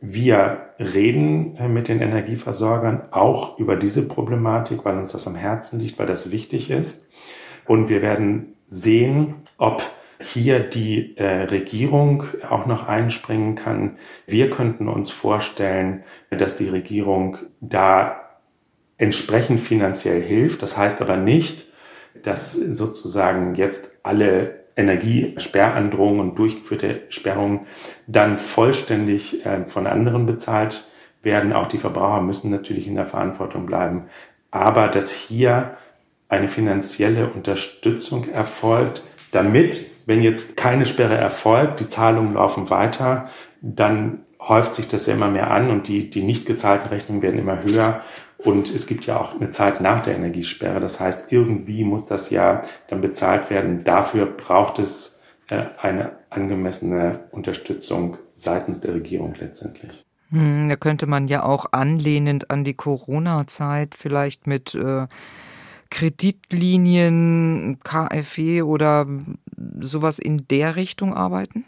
Wir 0.00 0.70
reden 0.78 1.58
mit 1.72 1.88
den 1.88 2.00
Energieversorgern 2.00 3.12
auch 3.12 3.58
über 3.58 3.76
diese 3.76 4.08
Problematik, 4.08 4.84
weil 4.84 4.96
uns 4.96 5.12
das 5.12 5.26
am 5.26 5.34
Herzen 5.34 5.78
liegt, 5.78 5.98
weil 5.98 6.06
das 6.06 6.30
wichtig 6.30 6.70
ist. 6.70 7.10
Und 7.66 7.88
wir 7.88 8.00
werden 8.00 8.54
sehen, 8.66 9.34
ob 9.58 9.82
hier 10.22 10.60
die 10.60 11.16
äh, 11.16 11.44
Regierung 11.44 12.24
auch 12.48 12.66
noch 12.66 12.86
einspringen 12.86 13.54
kann. 13.54 13.96
Wir 14.26 14.50
könnten 14.50 14.88
uns 14.88 15.10
vorstellen, 15.10 16.02
dass 16.30 16.56
die 16.56 16.68
Regierung 16.68 17.38
da 17.60 18.20
entsprechend 18.98 19.60
finanziell 19.60 20.20
hilft. 20.20 20.62
Das 20.62 20.76
heißt 20.76 21.00
aber 21.00 21.16
nicht, 21.16 21.66
dass 22.22 22.52
sozusagen 22.52 23.54
jetzt 23.54 24.00
alle 24.02 24.59
Energiesperrandrohungen 24.76 26.20
und 26.20 26.38
durchgeführte 26.38 27.02
Sperrungen 27.08 27.60
dann 28.06 28.38
vollständig 28.38 29.44
äh, 29.44 29.66
von 29.66 29.86
anderen 29.86 30.26
bezahlt 30.26 30.84
werden. 31.22 31.52
Auch 31.52 31.66
die 31.66 31.78
Verbraucher 31.78 32.22
müssen 32.22 32.50
natürlich 32.50 32.86
in 32.86 32.94
der 32.94 33.06
Verantwortung 33.06 33.66
bleiben. 33.66 34.04
Aber 34.50 34.88
dass 34.88 35.12
hier 35.12 35.76
eine 36.28 36.48
finanzielle 36.48 37.28
Unterstützung 37.28 38.28
erfolgt, 38.28 39.02
damit, 39.32 39.86
wenn 40.06 40.22
jetzt 40.22 40.56
keine 40.56 40.86
Sperre 40.86 41.16
erfolgt, 41.16 41.80
die 41.80 41.88
Zahlungen 41.88 42.34
laufen 42.34 42.70
weiter, 42.70 43.28
dann 43.60 44.24
häuft 44.40 44.74
sich 44.74 44.88
das 44.88 45.06
ja 45.06 45.14
immer 45.14 45.28
mehr 45.28 45.50
an 45.50 45.70
und 45.70 45.88
die, 45.88 46.08
die 46.08 46.22
nicht 46.22 46.46
gezahlten 46.46 46.88
Rechnungen 46.88 47.22
werden 47.22 47.38
immer 47.38 47.62
höher. 47.62 48.00
Und 48.44 48.74
es 48.74 48.86
gibt 48.86 49.06
ja 49.06 49.20
auch 49.20 49.34
eine 49.34 49.50
Zeit 49.50 49.80
nach 49.80 50.00
der 50.00 50.14
Energiesperre. 50.14 50.80
Das 50.80 51.00
heißt, 51.00 51.30
irgendwie 51.30 51.84
muss 51.84 52.06
das 52.06 52.30
ja 52.30 52.62
dann 52.88 53.00
bezahlt 53.00 53.50
werden. 53.50 53.84
Dafür 53.84 54.26
braucht 54.26 54.78
es 54.78 55.22
äh, 55.48 55.66
eine 55.78 56.12
angemessene 56.30 57.24
Unterstützung 57.32 58.16
seitens 58.34 58.80
der 58.80 58.94
Regierung 58.94 59.34
letztendlich. 59.38 60.04
Hm, 60.30 60.68
da 60.68 60.76
könnte 60.76 61.06
man 61.06 61.28
ja 61.28 61.42
auch 61.42 61.66
anlehnend 61.72 62.50
an 62.50 62.64
die 62.64 62.74
Corona-Zeit 62.74 63.94
vielleicht 63.94 64.46
mit 64.46 64.74
äh, 64.74 65.06
Kreditlinien, 65.90 67.78
KfW 67.82 68.62
oder 68.62 69.06
sowas 69.80 70.18
in 70.18 70.46
der 70.48 70.76
Richtung 70.76 71.12
arbeiten? 71.14 71.64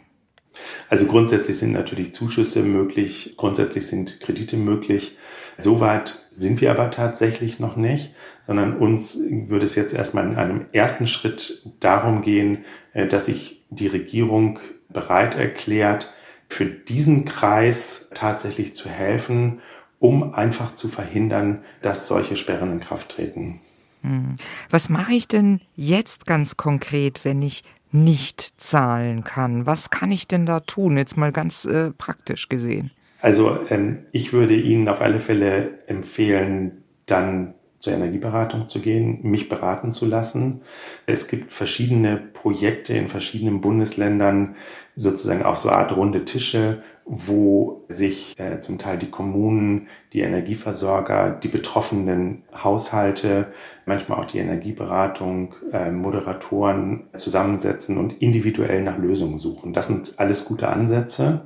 Also 0.87 1.05
grundsätzlich 1.05 1.57
sind 1.57 1.73
natürlich 1.73 2.13
Zuschüsse 2.13 2.63
möglich, 2.63 3.35
grundsätzlich 3.37 3.87
sind 3.87 4.19
Kredite 4.21 4.55
möglich. 4.55 5.17
Soweit 5.57 6.19
sind 6.31 6.61
wir 6.61 6.71
aber 6.71 6.91
tatsächlich 6.91 7.59
noch 7.59 7.75
nicht, 7.75 8.13
sondern 8.39 8.77
uns 8.77 9.19
würde 9.47 9.65
es 9.65 9.75
jetzt 9.75 9.93
erstmal 9.93 10.25
in 10.27 10.35
einem 10.35 10.65
ersten 10.71 11.07
Schritt 11.07 11.67
darum 11.79 12.21
gehen, 12.21 12.65
äh, 12.93 13.07
dass 13.07 13.27
sich 13.27 13.63
die 13.69 13.87
Regierung 13.87 14.59
bereit 14.89 15.35
erklärt, 15.35 16.13
für 16.49 16.65
diesen 16.65 17.25
Kreis 17.25 18.11
tatsächlich 18.13 18.75
zu 18.75 18.89
helfen, 18.89 19.61
um 19.99 20.33
einfach 20.33 20.73
zu 20.73 20.87
verhindern, 20.87 21.63
dass 21.81 22.07
solche 22.07 22.35
Sperren 22.35 22.73
in 22.73 22.79
Kraft 22.79 23.09
treten. 23.09 23.59
Hm. 24.01 24.35
Was 24.69 24.89
mache 24.89 25.13
ich 25.13 25.27
denn 25.27 25.61
jetzt 25.75 26.25
ganz 26.25 26.57
konkret, 26.57 27.23
wenn 27.23 27.41
ich 27.41 27.63
nicht 27.91 28.61
zahlen 28.61 29.23
kann? 29.23 29.65
Was 29.65 29.89
kann 29.89 30.11
ich 30.11 30.27
denn 30.27 30.45
da 30.45 30.59
tun, 30.59 30.97
jetzt 30.97 31.15
mal 31.15 31.31
ganz 31.31 31.65
äh, 31.65 31.91
praktisch 31.91 32.49
gesehen? 32.49 32.91
Also 33.23 33.57
ähm, 33.69 33.99
ich 34.11 34.33
würde 34.33 34.53
Ihnen 34.53 34.89
auf 34.89 34.99
alle 34.99 35.21
Fälle 35.21 35.79
empfehlen, 35.87 36.83
dann 37.05 37.53
zur 37.79 37.93
Energieberatung 37.93 38.67
zu 38.67 38.81
gehen, 38.81 39.19
mich 39.23 39.47
beraten 39.47 39.93
zu 39.93 40.05
lassen. 40.05 40.59
Es 41.05 41.29
gibt 41.29 41.53
verschiedene 41.53 42.17
Projekte 42.17 42.93
in 42.93 43.07
verschiedenen 43.07 43.61
Bundesländern, 43.61 44.57
sozusagen 44.97 45.43
auch 45.43 45.55
so 45.55 45.69
eine 45.69 45.77
Art 45.77 45.95
runde 45.95 46.25
Tische, 46.25 46.83
wo 47.05 47.85
sich 47.87 48.37
äh, 48.39 48.59
zum 48.59 48.77
Teil 48.77 48.97
die 48.97 49.09
Kommunen, 49.09 49.87
die 50.11 50.19
Energieversorger, 50.19 51.31
die 51.31 51.47
betroffenen 51.47 52.43
Haushalte, 52.53 53.53
manchmal 53.85 54.19
auch 54.19 54.25
die 54.25 54.39
Energieberatung, 54.39 55.55
äh, 55.71 55.91
Moderatoren 55.91 57.07
zusammensetzen 57.15 57.97
und 57.97 58.21
individuell 58.21 58.83
nach 58.83 58.97
Lösungen 58.97 59.39
suchen. 59.39 59.71
Das 59.71 59.87
sind 59.87 60.15
alles 60.17 60.43
gute 60.43 60.67
Ansätze 60.67 61.45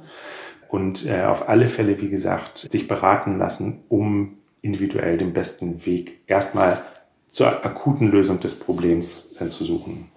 und 0.69 1.05
äh, 1.05 1.23
auf 1.23 1.49
alle 1.49 1.67
Fälle, 1.67 2.01
wie 2.01 2.09
gesagt, 2.09 2.67
sich 2.69 2.87
beraten 2.87 3.37
lassen, 3.37 3.83
um 3.89 4.37
individuell 4.61 5.17
den 5.17 5.33
besten 5.33 5.85
Weg 5.85 6.21
erstmal 6.27 6.81
zur 7.27 7.65
akuten 7.65 8.11
Lösung 8.11 8.39
des 8.39 8.59
Problems 8.59 9.35
äh, 9.39 9.47
zu 9.47 9.63
suchen. 9.63 10.09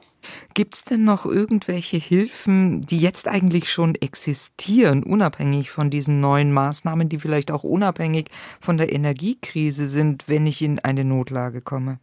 Gibt 0.54 0.75
es 0.75 0.85
denn 0.85 1.04
noch 1.04 1.25
irgendwelche 1.25 1.97
Hilfen, 1.97 2.83
die 2.83 2.99
jetzt 2.99 3.28
eigentlich 3.28 3.71
schon 3.71 3.95
existieren, 3.95 5.02
unabhängig 5.02 5.71
von 5.71 5.90
diesen 5.90 6.21
neuen 6.21 6.52
Maßnahmen, 6.52 7.09
die 7.09 7.19
vielleicht 7.19 7.50
auch 7.50 7.64
unabhängig 7.64 8.26
von 8.61 8.76
der 8.76 8.92
Energiekrise 8.92 9.88
sind, 9.88 10.28
wenn 10.28 10.47
ich 10.47 10.61
in 10.61 10.78
eine 10.78 11.04
Notlage 11.04 11.61
komme? 11.61 11.99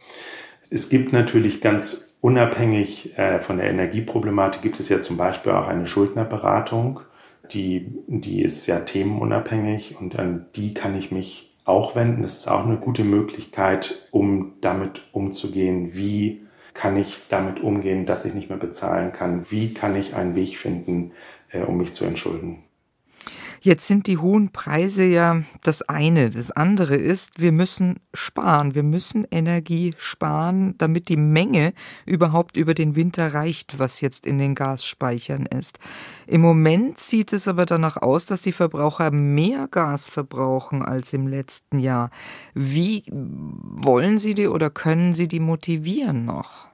Es 0.69 0.89
gibt 0.89 1.13
natürlich 1.13 1.61
ganz 1.61 2.15
unabhängig 2.21 3.17
äh, 3.17 3.39
von 3.39 3.57
der 3.57 3.69
Energieproblematik, 3.69 4.61
gibt 4.61 4.79
es 4.79 4.89
ja 4.89 5.01
zum 5.01 5.17
Beispiel 5.17 5.51
auch 5.51 5.67
eine 5.67 5.85
Schuldnerberatung. 5.85 7.01
Die, 7.51 7.87
die 8.07 8.41
ist 8.41 8.67
ja 8.67 8.79
themenunabhängig 8.79 9.95
und 9.99 10.17
an 10.17 10.47
die 10.55 10.73
kann 10.73 10.97
ich 10.97 11.11
mich 11.11 11.55
auch 11.65 11.95
wenden. 11.95 12.21
Das 12.21 12.37
ist 12.37 12.47
auch 12.47 12.65
eine 12.65 12.77
gute 12.77 13.03
Möglichkeit, 13.03 14.07
um 14.11 14.53
damit 14.61 15.03
umzugehen, 15.11 15.93
wie 15.93 16.47
kann 16.73 16.95
ich 16.95 17.27
damit 17.27 17.59
umgehen, 17.59 18.05
dass 18.05 18.25
ich 18.25 18.33
nicht 18.33 18.49
mehr 18.49 18.59
bezahlen 18.59 19.11
kann? 19.11 19.45
Wie 19.49 19.73
kann 19.73 19.95
ich 19.95 20.15
einen 20.15 20.35
Weg 20.35 20.57
finden, 20.57 21.11
äh, 21.49 21.61
um 21.61 21.77
mich 21.77 21.93
zu 21.93 22.05
entschulden? 22.05 22.59
Jetzt 23.67 23.85
sind 23.85 24.07
die 24.07 24.17
hohen 24.17 24.53
Preise 24.53 25.03
ja 25.03 25.41
das 25.61 25.81
eine. 25.81 26.29
Das 26.29 26.51
andere 26.51 26.95
ist, 26.95 27.41
wir 27.41 27.51
müssen 27.51 27.97
sparen. 28.13 28.75
Wir 28.75 28.83
müssen 28.83 29.27
Energie 29.29 29.93
sparen, 29.97 30.75
damit 30.77 31.09
die 31.09 31.17
Menge 31.17 31.73
überhaupt 32.05 32.55
über 32.55 32.73
den 32.73 32.95
Winter 32.95 33.33
reicht, 33.33 33.77
was 33.77 33.99
jetzt 33.99 34.25
in 34.25 34.39
den 34.39 34.55
Gasspeichern 34.55 35.45
ist. 35.47 35.79
Im 36.27 36.39
Moment 36.39 37.01
sieht 37.01 37.33
es 37.33 37.49
aber 37.49 37.65
danach 37.65 37.97
aus, 37.97 38.25
dass 38.25 38.39
die 38.39 38.53
Verbraucher 38.53 39.11
mehr 39.11 39.67
Gas 39.67 40.07
verbrauchen 40.07 40.81
als 40.81 41.11
im 41.11 41.27
letzten 41.27 41.79
Jahr. 41.79 42.09
Wie 42.53 43.03
wollen 43.11 44.17
Sie 44.17 44.33
die 44.33 44.47
oder 44.47 44.69
können 44.69 45.13
Sie 45.13 45.27
die 45.27 45.41
motivieren 45.41 46.23
noch? 46.23 46.69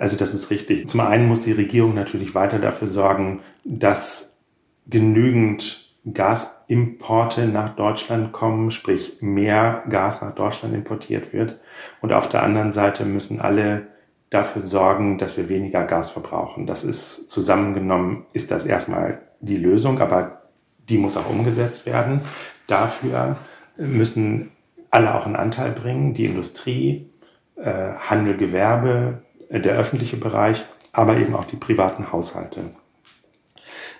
Also 0.00 0.16
das 0.16 0.34
ist 0.34 0.50
richtig. 0.50 0.88
Zum 0.88 0.98
einen 0.98 1.28
muss 1.28 1.42
die 1.42 1.52
Regierung 1.52 1.94
natürlich 1.94 2.34
weiter 2.34 2.58
dafür 2.58 2.88
sorgen, 2.88 3.40
dass 3.62 4.35
genügend 4.86 5.86
Gasimporte 6.12 7.46
nach 7.46 7.74
Deutschland 7.74 8.32
kommen, 8.32 8.70
sprich 8.70 9.18
mehr 9.20 9.82
Gas 9.88 10.22
nach 10.22 10.34
Deutschland 10.34 10.74
importiert 10.74 11.32
wird. 11.32 11.58
Und 12.00 12.12
auf 12.12 12.28
der 12.28 12.42
anderen 12.42 12.72
Seite 12.72 13.04
müssen 13.04 13.40
alle 13.40 13.88
dafür 14.30 14.62
sorgen, 14.62 15.18
dass 15.18 15.36
wir 15.36 15.48
weniger 15.48 15.84
Gas 15.84 16.10
verbrauchen. 16.10 16.66
Das 16.66 16.84
ist 16.84 17.30
zusammengenommen, 17.30 18.24
ist 18.32 18.50
das 18.50 18.64
erstmal 18.64 19.20
die 19.40 19.56
Lösung, 19.56 20.00
aber 20.00 20.42
die 20.88 20.98
muss 20.98 21.16
auch 21.16 21.28
umgesetzt 21.28 21.86
werden. 21.86 22.20
Dafür 22.66 23.36
müssen 23.76 24.52
alle 24.90 25.14
auch 25.14 25.26
einen 25.26 25.36
Anteil 25.36 25.72
bringen, 25.72 26.14
die 26.14 26.26
Industrie, 26.26 27.10
äh, 27.56 27.92
Handel, 28.08 28.36
Gewerbe, 28.36 29.22
äh, 29.48 29.60
der 29.60 29.76
öffentliche 29.76 30.16
Bereich, 30.16 30.64
aber 30.92 31.16
eben 31.16 31.34
auch 31.34 31.44
die 31.44 31.56
privaten 31.56 32.12
Haushalte. 32.12 32.70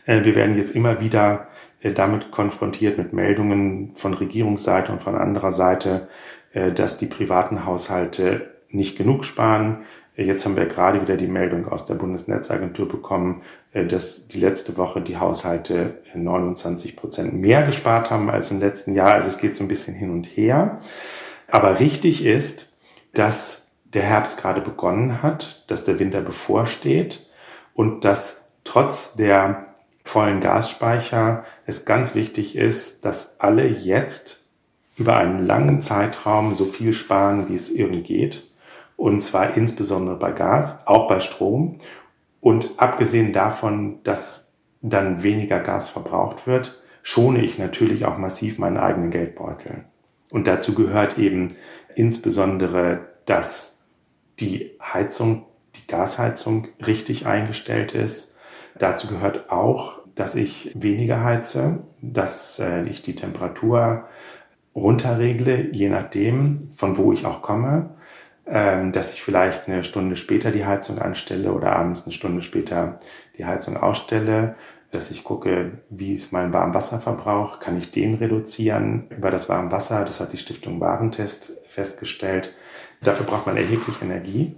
Äh, 0.07 0.25
wir 0.25 0.35
werden 0.35 0.57
jetzt 0.57 0.75
immer 0.75 1.01
wieder 1.01 1.49
äh, 1.83 1.93
damit 1.93 2.31
konfrontiert 2.31 2.97
mit 2.97 3.13
Meldungen 3.13 3.95
von 3.95 4.15
Regierungsseite 4.15 4.93
und 4.93 5.03
von 5.03 5.15
anderer 5.15 5.51
Seite, 5.51 6.09
äh, 6.53 6.73
dass 6.73 6.97
die 6.97 7.07
privaten 7.07 7.67
Haushalte 7.67 8.55
nicht 8.71 8.97
genug 8.97 9.25
sparen. 9.25 9.85
Jetzt 10.17 10.47
haben 10.47 10.57
wir 10.57 10.65
gerade 10.65 11.03
wieder 11.03 11.19
die 11.19 11.27
Meldung 11.27 11.69
aus 11.69 11.85
der 11.85 11.95
Bundesnetzagentur 11.97 12.89
bekommen, 12.89 13.43
dass 13.75 14.29
die 14.29 14.41
letzte 14.41 14.79
Woche 14.79 15.03
die 15.03 15.19
Haushalte 15.19 16.01
29 16.15 16.97
Prozent 16.97 17.35
mehr 17.35 17.67
gespart 17.67 18.11
haben 18.11 18.31
als 18.31 18.51
im 18.51 18.59
letzten 18.59 18.95
Jahr. 18.95 19.13
Also 19.13 19.29
es 19.29 19.37
geht 19.37 19.55
so 19.55 19.63
ein 19.63 19.69
bisschen 19.69 19.95
hin 19.95 20.11
und 20.11 20.25
her. 20.25 20.81
Aber 21.49 21.81
richtig 21.81 22.25
ist, 22.25 22.73
dass 23.13 23.77
der 23.85 24.05
Herbst 24.05 24.41
gerade 24.41 24.63
begonnen 24.63 25.23
hat, 25.23 25.65
dass 25.67 25.85
der 25.85 25.99
Winter 25.99 26.23
bevorsteht 26.23 27.31
und 27.75 28.07
dass 28.07 28.53
trotz 28.65 29.17
der 29.17 29.76
vollen 30.07 30.41
Gasspeicher 30.41 31.45
es 31.67 31.85
ganz 31.85 32.15
wichtig 32.15 32.57
ist, 32.57 33.05
dass 33.05 33.41
alle 33.41 33.67
jetzt 33.67 34.47
über 34.97 35.17
einen 35.17 35.45
langen 35.45 35.81
Zeitraum 35.81 36.55
so 36.55 36.65
viel 36.65 36.93
sparen, 36.93 37.49
wie 37.49 37.55
es 37.55 37.71
irgend 37.71 38.05
geht. 38.05 38.45
Und 38.97 39.21
zwar 39.21 39.57
insbesondere 39.57 40.17
bei 40.17 40.33
Gas, 40.33 40.87
auch 40.87 41.07
bei 41.07 41.21
Strom. 41.21 41.79
Und 42.41 42.71
abgesehen 42.79 43.33
davon, 43.33 44.03
dass 44.05 44.55
dann 44.81 45.23
weniger 45.23 45.61
Gas 45.61 45.89
verbraucht 45.89 46.47
wird, 46.47 46.81
schone 47.03 47.43
ich 47.43 47.59
natürlich 47.59 48.05
auch 48.07 48.17
massiv 48.17 48.59
meinen 48.59 48.79
eigenen 48.79 49.11
Geldbeutel. 49.11 49.85
Und 50.31 50.47
dazu 50.47 50.75
gehört 50.75 51.19
eben 51.19 51.55
insbesondere, 51.95 53.09
dass 53.27 53.83
die 54.41 54.73
Heizung, 54.81 55.47
die 55.77 55.87
Gasheizung 55.87 56.69
richtig 56.85 57.27
eingestellt 57.27 57.93
ist. 57.93 58.36
Dazu 58.79 59.07
gehört 59.09 59.51
auch, 59.51 60.01
dass 60.15 60.35
ich 60.35 60.73
weniger 60.75 61.23
heize, 61.23 61.85
dass 62.01 62.59
äh, 62.59 62.85
ich 62.85 63.03
die 63.03 63.15
Temperatur 63.15 64.05
runterregle, 64.75 65.73
je 65.73 65.89
nachdem, 65.89 66.69
von 66.71 66.97
wo 66.97 67.13
ich 67.13 67.27
auch 67.27 67.43
komme, 67.43 67.97
ähm, 68.47 68.93
dass 68.93 69.13
ich 69.15 69.23
vielleicht 69.23 69.69
eine 69.69 69.85
Stunde 69.85 70.17
später 70.17 70.51
die 70.51 70.67
Heizung 70.67 70.99
anstelle 70.99 71.53
oder 71.53 71.73
abends 71.73 72.05
eine 72.05 72.13
Stunde 72.13 72.43
später 72.43 72.99
die 73.39 73.45
Heizung 73.45 73.77
ausstelle, 73.77 74.55
dass 74.93 75.11
ich 75.11 75.25
gucke, 75.25 75.83
wie 75.91 76.13
ist 76.13 76.33
mein 76.33 76.53
Warmwasserverbrauch, 76.53 77.59
kann 77.61 77.77
ich 77.77 77.91
den 77.91 78.15
reduzieren 78.15 79.09
über 79.11 79.31
das 79.31 79.49
Warmwasser, 79.49 80.05
das 80.05 80.21
hat 80.21 80.33
die 80.33 80.39
Stiftung 80.39 80.81
Warentest 80.81 81.59
festgestellt. 81.67 82.55
Dafür 83.03 83.27
braucht 83.27 83.47
man 83.47 83.57
erheblich 83.57 83.97
Energie. 84.01 84.57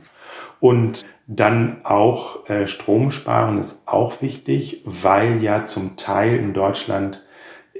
Und 0.61 1.05
dann 1.27 1.85
auch 1.85 2.49
äh, 2.49 2.67
Strom 2.67 3.11
sparen 3.11 3.59
ist 3.59 3.87
auch 3.87 4.23
wichtig, 4.23 4.83
weil 4.85 5.43
ja 5.43 5.65
zum 5.65 5.97
Teil 5.97 6.37
in 6.37 6.55
Deutschland 6.55 7.23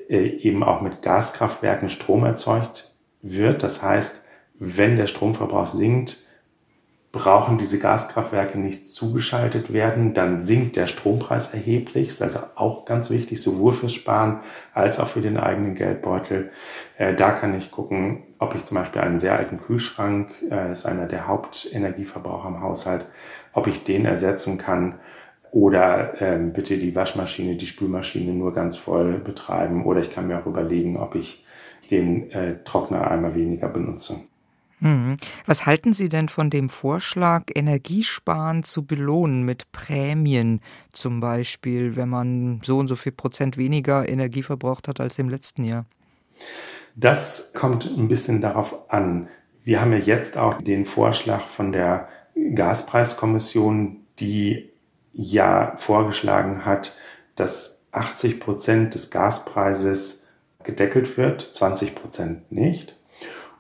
äh, 0.09 0.27
eben 0.27 0.63
auch 0.63 0.81
mit 0.81 1.03
Gaskraftwerken 1.03 1.89
Strom 1.89 2.25
erzeugt 2.25 2.95
wird. 3.23 3.63
Das 3.63 3.83
heißt, 3.83 4.25
wenn 4.59 4.97
der 4.97 5.07
Stromverbrauch 5.07 5.67
sinkt, 5.67 6.19
brauchen 7.11 7.57
diese 7.57 7.79
Gaskraftwerke 7.79 8.59
nicht 8.59 8.87
zugeschaltet 8.87 9.73
werden, 9.73 10.13
dann 10.13 10.41
sinkt 10.41 10.77
der 10.77 10.87
Strompreis 10.87 11.55
erheblich. 11.55 12.09
Das 12.09 12.15
ist 12.15 12.37
also 12.37 12.47
auch 12.57 12.85
ganz 12.85 13.09
wichtig, 13.09 13.41
sowohl 13.41 13.73
fürs 13.73 13.95
Sparen 13.95 14.41
als 14.75 15.01
auch 15.01 15.09
für 15.09 15.23
den 15.23 15.39
eigenen 15.39 15.75
Geldbeutel. 15.75 16.51
Äh, 16.99 17.15
da 17.15 17.31
kann 17.33 17.57
ich 17.57 17.71
gucken, 17.71 18.25
ob 18.39 18.55
ich 18.55 18.65
zum 18.65 18.77
Beispiel 18.77 19.01
einen 19.01 19.19
sehr 19.19 19.39
alten 19.39 19.59
Kühlschrank, 19.59 20.31
äh, 20.51 20.71
ist 20.71 20.85
einer 20.85 21.07
der 21.07 21.27
Hauptenergieverbraucher 21.27 22.49
im 22.49 22.61
Haushalt, 22.61 23.07
ob 23.55 23.67
ich 23.69 23.85
den 23.85 24.05
ersetzen 24.05 24.59
kann 24.59 24.99
oder 25.51 26.21
ähm, 26.21 26.53
bitte 26.53 26.77
die 26.77 26.95
Waschmaschine, 26.95 27.57
die 27.57 27.67
Spülmaschine 27.67 28.33
nur 28.33 28.53
ganz 28.53 28.77
voll 28.77 29.15
betreiben 29.15 29.87
oder 29.87 30.01
ich 30.01 30.11
kann 30.11 30.27
mir 30.27 30.39
auch 30.39 30.47
überlegen, 30.47 30.99
ob 30.99 31.15
ich 31.15 31.47
den 31.91 32.31
äh, 32.33 32.63
Trockner 32.65 33.11
einmal 33.11 33.35
weniger 33.35 33.69
benutze. 33.69 34.21
Mhm. 34.81 35.17
Was 35.47 35.67
halten 35.67 35.93
Sie 35.93 36.09
denn 36.09 36.29
von 36.29 36.51
dem 36.51 36.69
Vorschlag, 36.69 37.45
Energiesparen 37.55 38.63
zu 38.63 38.87
belohnen 38.87 39.43
mit 39.43 39.71
Prämien 39.73 40.61
zum 40.93 41.21
Beispiel, 41.21 41.97
wenn 41.97 42.09
man 42.09 42.61
so 42.65 42.79
und 42.79 42.89
so 42.89 42.97
viel 42.97 43.13
Prozent 43.13 43.57
weniger 43.57 44.09
Energie 44.09 44.43
verbraucht 44.43 44.89
hat 44.89 45.01
als 45.01 45.19
im 45.19 45.29
letzten 45.29 45.65
Jahr? 45.65 45.87
Das 46.95 47.53
kommt 47.55 47.87
ein 47.87 48.09
bisschen 48.09 48.41
darauf 48.41 48.91
an. 48.91 49.29
Wir 49.65 49.81
haben 49.81 49.93
ja 49.93 49.99
jetzt 49.99 50.37
auch 50.37 50.61
den 50.63 50.85
Vorschlag 50.85 51.43
von 51.47 51.73
der 51.73 52.09
Gaspreiskommission, 52.55 54.05
die 54.19 54.71
ja 55.13 55.75
vorgeschlagen 55.77 56.65
hat, 56.65 56.95
dass 57.35 57.87
80 57.93 58.41
Prozent 58.41 58.95
des 58.95 59.11
Gaspreises 59.11 60.27
gedeckelt 60.63 61.17
wird, 61.17 61.41
20 61.41 61.95
Prozent 61.95 62.51
nicht. 62.53 62.98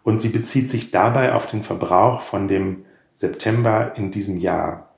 Und 0.09 0.23
sie 0.23 0.31
bezieht 0.31 0.71
sich 0.71 0.91
dabei 0.91 1.35
auf 1.35 1.45
den 1.45 1.62
Verbrauch 1.62 2.23
von 2.23 2.49
dem 2.49 2.87
September 3.12 3.93
in 3.95 4.11
diesem 4.11 4.38
Jahr. 4.38 4.95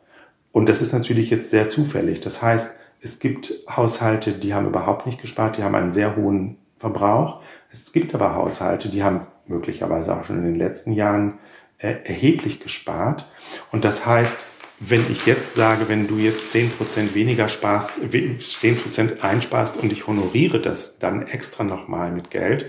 Und 0.52 0.69
das 0.69 0.81
ist 0.81 0.93
natürlich 0.93 1.31
jetzt 1.31 1.50
sehr 1.50 1.69
zufällig. 1.69 2.21
Das 2.21 2.43
heißt, 2.43 2.76
es 3.00 3.19
gibt 3.19 3.52
Haushalte, 3.69 4.35
die 4.35 4.55
haben 4.55 4.69
überhaupt 4.69 5.07
nicht 5.07 5.21
gespart, 5.21 5.57
die 5.57 5.64
haben 5.64 5.75
einen 5.75 5.90
sehr 5.90 6.14
hohen 6.14 6.59
Verbrauch. 6.79 7.43
Es 7.73 7.93
gibt 7.93 8.14
aber 8.14 8.37
Haushalte, 8.37 8.88
die 8.88 9.02
haben 9.02 9.26
möglicherweise 9.49 10.17
auch 10.17 10.23
schon 10.23 10.39
in 10.39 10.45
den 10.45 10.54
letzten 10.54 10.93
Jahren 10.93 11.41
äh, 11.78 11.97
erheblich 12.04 12.61
gespart. 12.61 13.26
Und 13.73 13.84
das 13.84 14.06
heißt, 14.06 14.47
wenn 14.78 15.04
ich 15.11 15.26
jetzt 15.26 15.56
sage, 15.56 15.89
wenn 15.89 16.06
du 16.06 16.19
jetzt 16.19 16.52
zehn 16.52 16.71
Prozent 16.71 17.17
weniger 17.17 17.49
sparst, 17.49 17.95
zehn 18.39 18.76
Prozent 18.76 19.25
einsparst 19.25 19.78
und 19.78 19.91
ich 19.91 20.06
honoriere 20.06 20.61
das 20.61 21.00
dann 21.00 21.26
extra 21.26 21.65
nochmal 21.65 22.13
mit 22.13 22.30
Geld, 22.30 22.67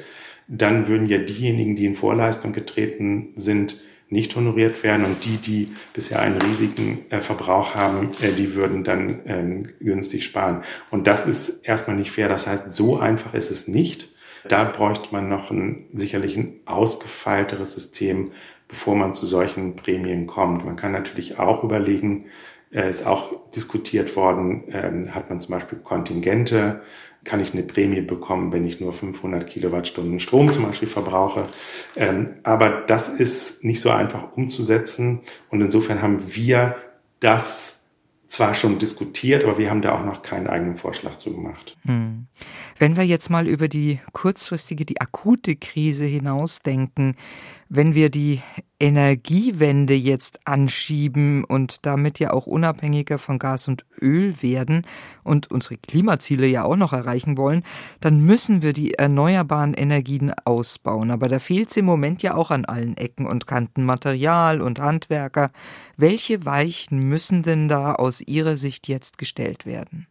dann 0.52 0.90
würden 0.90 1.08
ja 1.08 1.18
diejenigen, 1.18 1.78
die 1.78 1.86
in 1.86 1.96
Vorleistung 1.96 2.52
getreten 2.52 3.30
sind, 3.36 3.78
nicht 4.10 4.36
honoriert 4.36 4.84
werden 4.84 5.06
und 5.06 5.24
die, 5.24 5.38
die 5.38 5.74
bisher 5.94 6.20
einen 6.20 6.42
riesigen 6.42 7.06
äh, 7.10 7.20
Verbrauch 7.20 7.76
haben, 7.76 8.10
äh, 8.22 8.34
die 8.34 8.54
würden 8.54 8.84
dann 8.84 9.22
ähm, 9.26 9.70
günstig 9.80 10.26
sparen. 10.26 10.64
Und 10.90 11.08
das 11.08 11.26
ist 11.26 11.66
erstmal 11.66 11.96
nicht 11.96 12.12
fair. 12.12 12.28
Das 12.28 12.46
heißt, 12.46 12.70
so 12.74 13.00
einfach 13.00 13.34
ist 13.34 13.52
es 13.52 13.70
nicht. 13.70 14.10
Da 14.50 14.66
bräuchte 14.66 15.10
man 15.12 15.30
noch 15.30 15.50
ein 15.52 15.86
sicherlich 15.94 16.36
ein 16.36 16.60
ausgefeilteres 16.66 17.74
System, 17.74 18.32
bevor 18.68 18.96
man 18.98 19.14
zu 19.14 19.26
solchen 19.26 19.78
Prämien 19.78 20.28
kommt. 20.28 20.66
Man 20.66 20.76
kann 20.76 20.92
natürlich 20.92 21.40
auch 21.40 21.64
überlegen, 21.64 22.26
äh, 22.74 22.90
ist 22.90 23.08
auch 23.08 23.50
diskutiert 23.52 24.18
worden, 24.18 24.66
ähm, 24.72 25.16
hat 25.16 25.30
man 25.30 25.40
zum 25.40 25.54
Beispiel 25.54 25.80
Kontingente 25.80 26.82
kann 27.24 27.40
ich 27.40 27.54
eine 27.54 27.64
Prämie 27.64 28.02
bekommen, 28.02 28.52
wenn 28.52 28.66
ich 28.66 28.80
nur 28.80 28.94
500 28.94 29.46
Kilowattstunden 29.46 30.20
Strom 30.20 30.52
zum 30.52 30.66
Beispiel 30.66 30.88
verbrauche. 30.88 31.46
Ähm, 31.96 32.36
aber 32.44 32.70
das 32.70 33.10
ist 33.10 33.64
nicht 33.64 33.82
so 33.82 33.92
einfach 33.92 34.34
umzusetzen. 34.36 35.22
Und 35.50 35.62
insofern 35.62 36.02
haben 36.02 36.36
wir 36.36 36.76
das 37.20 37.82
zwar 38.32 38.54
schon 38.54 38.80
diskutiert, 38.80 39.44
aber 39.44 39.58
wir 39.58 39.70
haben 39.70 39.82
da 39.82 40.00
auch 40.00 40.06
noch 40.06 40.22
keinen 40.22 40.48
eigenen 40.48 40.78
Vorschlag 40.78 41.18
zu 41.18 41.34
gemacht. 41.34 41.78
Hm. 41.86 42.28
Wenn 42.80 42.96
wir 42.96 43.04
jetzt 43.04 43.30
mal 43.30 43.48
über 43.48 43.68
die 43.68 44.00
kurzfristige, 44.14 44.86
die 44.86 45.02
akute 45.02 45.56
Krise 45.58 46.06
hinausdenken, 46.06 47.16
wenn 47.74 47.96
wir 47.96 48.10
die 48.10 48.42
Energiewende 48.82 49.94
jetzt 49.94 50.40
anschieben 50.44 51.46
und 51.46 51.86
damit 51.86 52.20
ja 52.20 52.34
auch 52.34 52.46
unabhängiger 52.46 53.18
von 53.18 53.40
Gas 53.40 53.70
und 53.70 53.86
Öl 54.02 54.42
werden 54.42 54.86
und 55.24 55.50
unsere 55.50 55.78
Klimaziele 55.78 56.48
ja 56.48 56.66
auch 56.66 56.76
noch 56.76 56.92
erreichen 56.92 57.38
wollen, 57.38 57.64
dann 58.02 58.26
müssen 58.26 58.62
wir 58.62 58.74
die 58.74 58.96
erneuerbaren 58.96 59.74
Energien 59.74 60.34
ausbauen. 60.44 61.12
Aber 61.12 61.30
da 61.30 61.40
fehlt 61.40 61.70
es 61.70 61.78
im 61.78 61.86
Moment 61.86 62.22
ja 62.24 62.36
auch 62.36 62.52
an 62.52 62.66
allen 62.66 62.98
Ecken 62.98 63.26
und 63.26 63.48
Kanten 63.48 63.86
Material 63.86 64.62
und 64.62 64.80
Handwerker. 64.80 65.52
Welche 65.96 66.44
Weichen 66.44 67.08
müssen 67.08 67.42
denn 67.42 67.70
da 67.70 67.96
aus 67.96 68.20
Ihrer 68.20 68.58
Sicht 68.58 68.90
jetzt 68.90 69.18
gestellt 69.18 69.66
werden? 69.66 70.08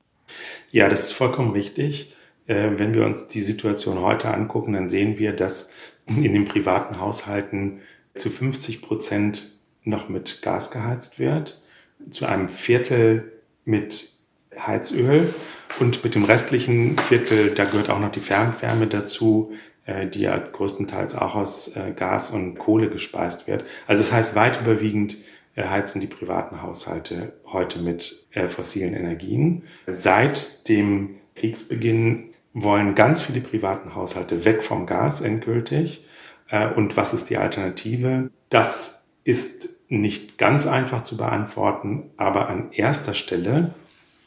Ja, 0.72 0.88
das 0.88 1.02
ist 1.02 1.12
vollkommen 1.12 1.50
richtig. 1.50 2.14
Äh, 2.46 2.70
wenn 2.76 2.94
wir 2.94 3.04
uns 3.04 3.28
die 3.28 3.40
Situation 3.40 4.00
heute 4.00 4.28
angucken, 4.28 4.72
dann 4.72 4.88
sehen 4.88 5.18
wir, 5.18 5.32
dass 5.32 5.70
in 6.06 6.32
den 6.32 6.44
privaten 6.44 7.00
Haushalten 7.00 7.80
zu 8.14 8.30
50 8.30 8.82
Prozent 8.82 9.52
noch 9.84 10.08
mit 10.08 10.42
Gas 10.42 10.70
geheizt 10.70 11.18
wird, 11.18 11.62
zu 12.10 12.26
einem 12.26 12.48
Viertel 12.48 13.32
mit 13.64 14.10
Heizöl 14.58 15.32
und 15.78 16.02
mit 16.02 16.14
dem 16.14 16.24
restlichen 16.24 16.98
Viertel, 16.98 17.54
da 17.54 17.64
gehört 17.64 17.90
auch 17.90 18.00
noch 18.00 18.10
die 18.10 18.20
Fernwärme 18.20 18.86
dazu, 18.86 19.52
äh, 19.86 20.06
die 20.06 20.20
ja 20.20 20.36
größtenteils 20.36 21.14
auch 21.14 21.34
aus 21.34 21.76
äh, 21.76 21.92
Gas 21.94 22.32
und 22.32 22.58
Kohle 22.58 22.90
gespeist 22.90 23.46
wird. 23.46 23.64
Also 23.86 24.02
das 24.02 24.12
heißt, 24.12 24.34
weit 24.34 24.60
überwiegend 24.60 25.18
äh, 25.54 25.64
heizen 25.64 26.00
die 26.00 26.06
privaten 26.06 26.62
Haushalte 26.62 27.32
heute 27.46 27.80
mit 27.80 28.26
fossilen 28.48 28.94
Energien. 28.94 29.64
Seit 29.86 30.68
dem 30.68 31.16
Kriegsbeginn 31.34 32.29
wollen 32.52 32.94
ganz 32.94 33.20
viele 33.20 33.40
privaten 33.40 33.94
Haushalte 33.94 34.44
weg 34.44 34.62
vom 34.62 34.86
Gas 34.86 35.20
endgültig 35.20 36.06
äh, 36.48 36.68
und 36.68 36.96
was 36.96 37.14
ist 37.14 37.30
die 37.30 37.36
Alternative? 37.36 38.30
Das 38.48 39.08
ist 39.24 39.80
nicht 39.88 40.38
ganz 40.38 40.66
einfach 40.66 41.02
zu 41.02 41.16
beantworten, 41.16 42.10
aber 42.16 42.48
an 42.48 42.72
erster 42.72 43.14
Stelle 43.14 43.74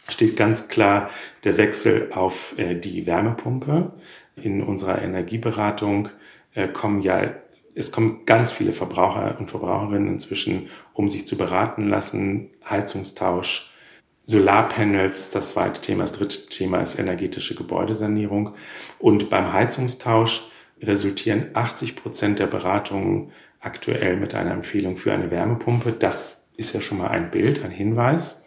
steht 0.10 0.36
ganz 0.36 0.68
klar 0.68 1.10
der 1.44 1.58
Wechsel 1.58 2.12
auf 2.14 2.58
äh, 2.58 2.76
die 2.76 3.06
Wärmepumpe. 3.06 3.94
In 4.36 4.64
unserer 4.64 5.02
Energieberatung 5.02 6.10
äh, 6.54 6.68
kommen 6.68 7.02
ja 7.02 7.32
es 7.76 7.92
kommen 7.92 8.26
ganz 8.26 8.52
viele 8.52 8.72
Verbraucher 8.74 9.38
und 9.40 9.50
Verbraucherinnen 9.50 10.08
inzwischen, 10.08 10.70
um 10.94 11.10
sich 11.10 11.26
zu 11.26 11.38
beraten 11.38 11.88
lassen. 11.88 12.52
Heizungstausch, 12.70 13.73
Solarpanels 14.26 15.20
ist 15.20 15.36
das 15.36 15.52
zweite 15.52 15.82
Thema. 15.82 16.04
Das 16.04 16.14
dritte 16.14 16.48
Thema 16.48 16.80
ist 16.80 16.98
energetische 16.98 17.56
Gebäudesanierung. 17.56 18.54
Und 19.00 19.30
beim 19.30 19.52
Heizungstausch 19.52 20.44
resultieren 20.82 21.48
80 21.54 21.96
Prozent 21.96 22.40
der 22.40 22.48
Beratungen 22.48 23.32
aktuell 23.60 24.18
mit 24.18 24.34
einer 24.34 24.52
Empfehlung 24.52 24.96
für 24.96 25.14
eine 25.14 25.30
Wärmepumpe. 25.30 25.92
Das 25.92 26.50
ist 26.58 26.74
ja 26.74 26.82
schon 26.82 27.00
mal 27.00 27.08
ein 27.08 27.32
Bild, 27.32 27.64
ein 27.64 27.72
Hinweis. 27.72 28.46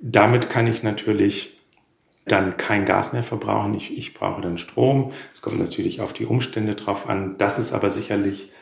Damit 0.00 0.50
kann 0.50 0.66
ich 0.66 0.82
natürlich 0.82 1.60
dann 2.24 2.56
kein 2.56 2.84
Gas 2.84 3.12
mehr 3.12 3.24
verbrauchen. 3.24 3.74
Ich, 3.74 3.96
ich 3.96 4.14
brauche 4.14 4.40
dann 4.40 4.58
Strom. 4.58 5.12
Es 5.32 5.42
kommt 5.42 5.58
natürlich 5.58 6.00
auf 6.00 6.12
die 6.12 6.26
Umstände 6.26 6.74
drauf 6.74 7.08
an. 7.08 7.36
Das 7.38 7.58
ist 7.58 7.72
aber 7.72 7.90
sicherlich 7.90 8.52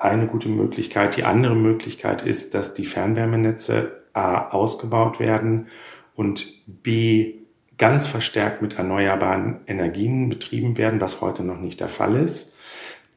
eine 0.00 0.26
gute 0.26 0.48
Möglichkeit. 0.48 1.16
Die 1.16 1.24
andere 1.24 1.54
Möglichkeit 1.54 2.22
ist, 2.22 2.54
dass 2.54 2.74
die 2.74 2.86
Fernwärmenetze 2.86 4.04
A 4.12 4.48
ausgebaut 4.48 5.20
werden 5.20 5.68
und 6.20 6.66
B 6.66 7.36
ganz 7.78 8.06
verstärkt 8.06 8.60
mit 8.60 8.76
erneuerbaren 8.76 9.60
Energien 9.66 10.28
betrieben 10.28 10.76
werden, 10.76 11.00
was 11.00 11.22
heute 11.22 11.42
noch 11.42 11.58
nicht 11.58 11.80
der 11.80 11.88
Fall 11.88 12.14
ist. 12.14 12.56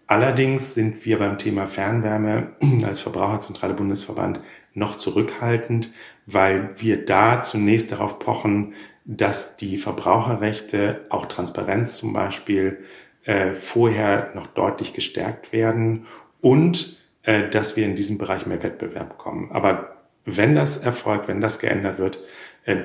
Allerdings 0.07 0.73
sind 0.73 1.05
wir 1.05 1.19
beim 1.19 1.37
Thema 1.37 1.67
Fernwärme 1.67 2.53
als 2.85 3.01
Verbraucherzentrale 3.01 3.73
Bundesverband 3.73 4.39
noch 4.73 4.95
zurückhaltend, 4.95 5.91
weil 6.27 6.69
wir 6.77 7.05
da 7.05 7.41
zunächst 7.41 7.91
darauf 7.91 8.19
pochen, 8.19 8.73
dass 9.03 9.57
die 9.57 9.75
Verbraucherrechte, 9.75 11.01
auch 11.09 11.25
Transparenz 11.25 11.97
zum 11.97 12.13
Beispiel, 12.13 12.85
äh, 13.25 13.53
vorher 13.53 14.31
noch 14.33 14.47
deutlich 14.47 14.93
gestärkt 14.93 15.51
werden 15.51 16.05
und 16.39 16.99
äh, 17.23 17.49
dass 17.49 17.75
wir 17.75 17.85
in 17.85 17.97
diesem 17.97 18.17
Bereich 18.17 18.45
mehr 18.45 18.63
Wettbewerb 18.63 19.17
kommen. 19.17 19.51
Aber 19.51 19.97
wenn 20.23 20.55
das 20.55 20.77
erfolgt, 20.77 21.27
wenn 21.27 21.41
das 21.41 21.59
geändert 21.59 21.97
wird, 21.97 22.19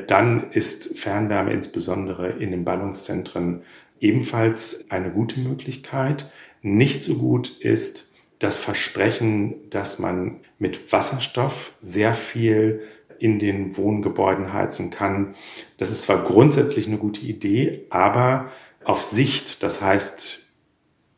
dann 0.07 0.51
ist 0.51 0.99
Fernwärme 0.99 1.53
insbesondere 1.53 2.31
in 2.31 2.51
den 2.51 2.65
Ballungszentren 2.65 3.63
ebenfalls 4.01 4.87
eine 4.91 5.11
gute 5.11 5.41
Möglichkeit. 5.41 6.31
Nicht 6.63 7.03
so 7.03 7.15
gut 7.15 7.59
ist 7.61 8.13
das 8.39 8.57
Versprechen, 8.57 9.69
dass 9.71 9.99
man 9.99 10.41
mit 10.59 10.93
Wasserstoff 10.93 11.73
sehr 11.81 12.15
viel 12.15 12.83
in 13.19 13.39
den 13.39 13.77
Wohngebäuden 13.77 14.53
heizen 14.53 14.91
kann. 14.91 15.35
Das 15.77 15.91
ist 15.91 16.03
zwar 16.03 16.25
grundsätzlich 16.25 16.87
eine 16.87 16.99
gute 16.99 17.23
Idee, 17.23 17.87
aber 17.91 18.51
auf 18.85 19.03
Sicht, 19.03 19.63
das 19.63 19.83
heißt 19.83 20.47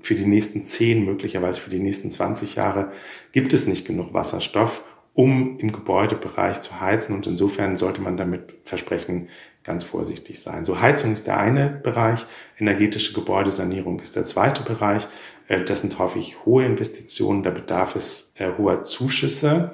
für 0.00 0.14
die 0.14 0.24
nächsten 0.24 0.62
10, 0.62 1.04
möglicherweise 1.04 1.60
für 1.60 1.70
die 1.70 1.78
nächsten 1.78 2.10
20 2.10 2.54
Jahre, 2.54 2.92
gibt 3.32 3.52
es 3.52 3.66
nicht 3.66 3.86
genug 3.86 4.14
Wasserstoff, 4.14 4.82
um 5.20 5.58
im 5.58 5.70
Gebäudebereich 5.70 6.60
zu 6.60 6.80
heizen. 6.80 7.14
Und 7.14 7.26
insofern 7.26 7.76
sollte 7.76 8.00
man 8.00 8.16
damit 8.16 8.54
versprechen, 8.64 9.28
ganz 9.64 9.84
vorsichtig 9.84 10.40
sein. 10.40 10.64
So 10.64 10.80
Heizung 10.80 11.12
ist 11.12 11.26
der 11.26 11.38
eine 11.38 11.68
Bereich, 11.68 12.24
energetische 12.58 13.12
Gebäudesanierung 13.12 14.00
ist 14.00 14.16
der 14.16 14.24
zweite 14.24 14.62
Bereich. 14.62 15.06
Äh, 15.46 15.62
das 15.64 15.82
sind 15.82 15.98
häufig 15.98 16.46
hohe 16.46 16.64
Investitionen, 16.64 17.42
da 17.42 17.50
bedarf 17.50 17.96
es 17.96 18.34
äh, 18.38 18.48
hoher 18.56 18.80
Zuschüsse. 18.80 19.72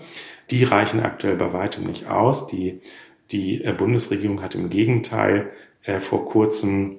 Die 0.50 0.64
reichen 0.64 1.00
aktuell 1.04 1.36
bei 1.36 1.52
weitem 1.52 1.84
nicht 1.84 2.08
aus. 2.08 2.48
Die, 2.48 2.80
die 3.30 3.62
äh, 3.62 3.72
Bundesregierung 3.72 4.42
hat 4.42 4.56
im 4.56 4.68
Gegenteil 4.68 5.52
vor 6.00 6.28
kurzem 6.28 6.98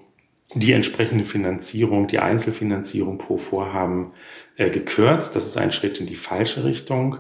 die 0.53 0.71
entsprechende 0.71 1.25
Finanzierung, 1.25 2.07
die 2.07 2.19
Einzelfinanzierung 2.19 3.17
pro 3.17 3.35
Vorhaben 3.35 4.13
gekürzt. 4.55 5.35
Das 5.35 5.45
ist 5.45 5.57
ein 5.57 5.73
Schritt 5.73 5.99
in 5.99 6.07
die 6.07 6.15
falsche 6.15 6.63
Richtung. 6.63 7.17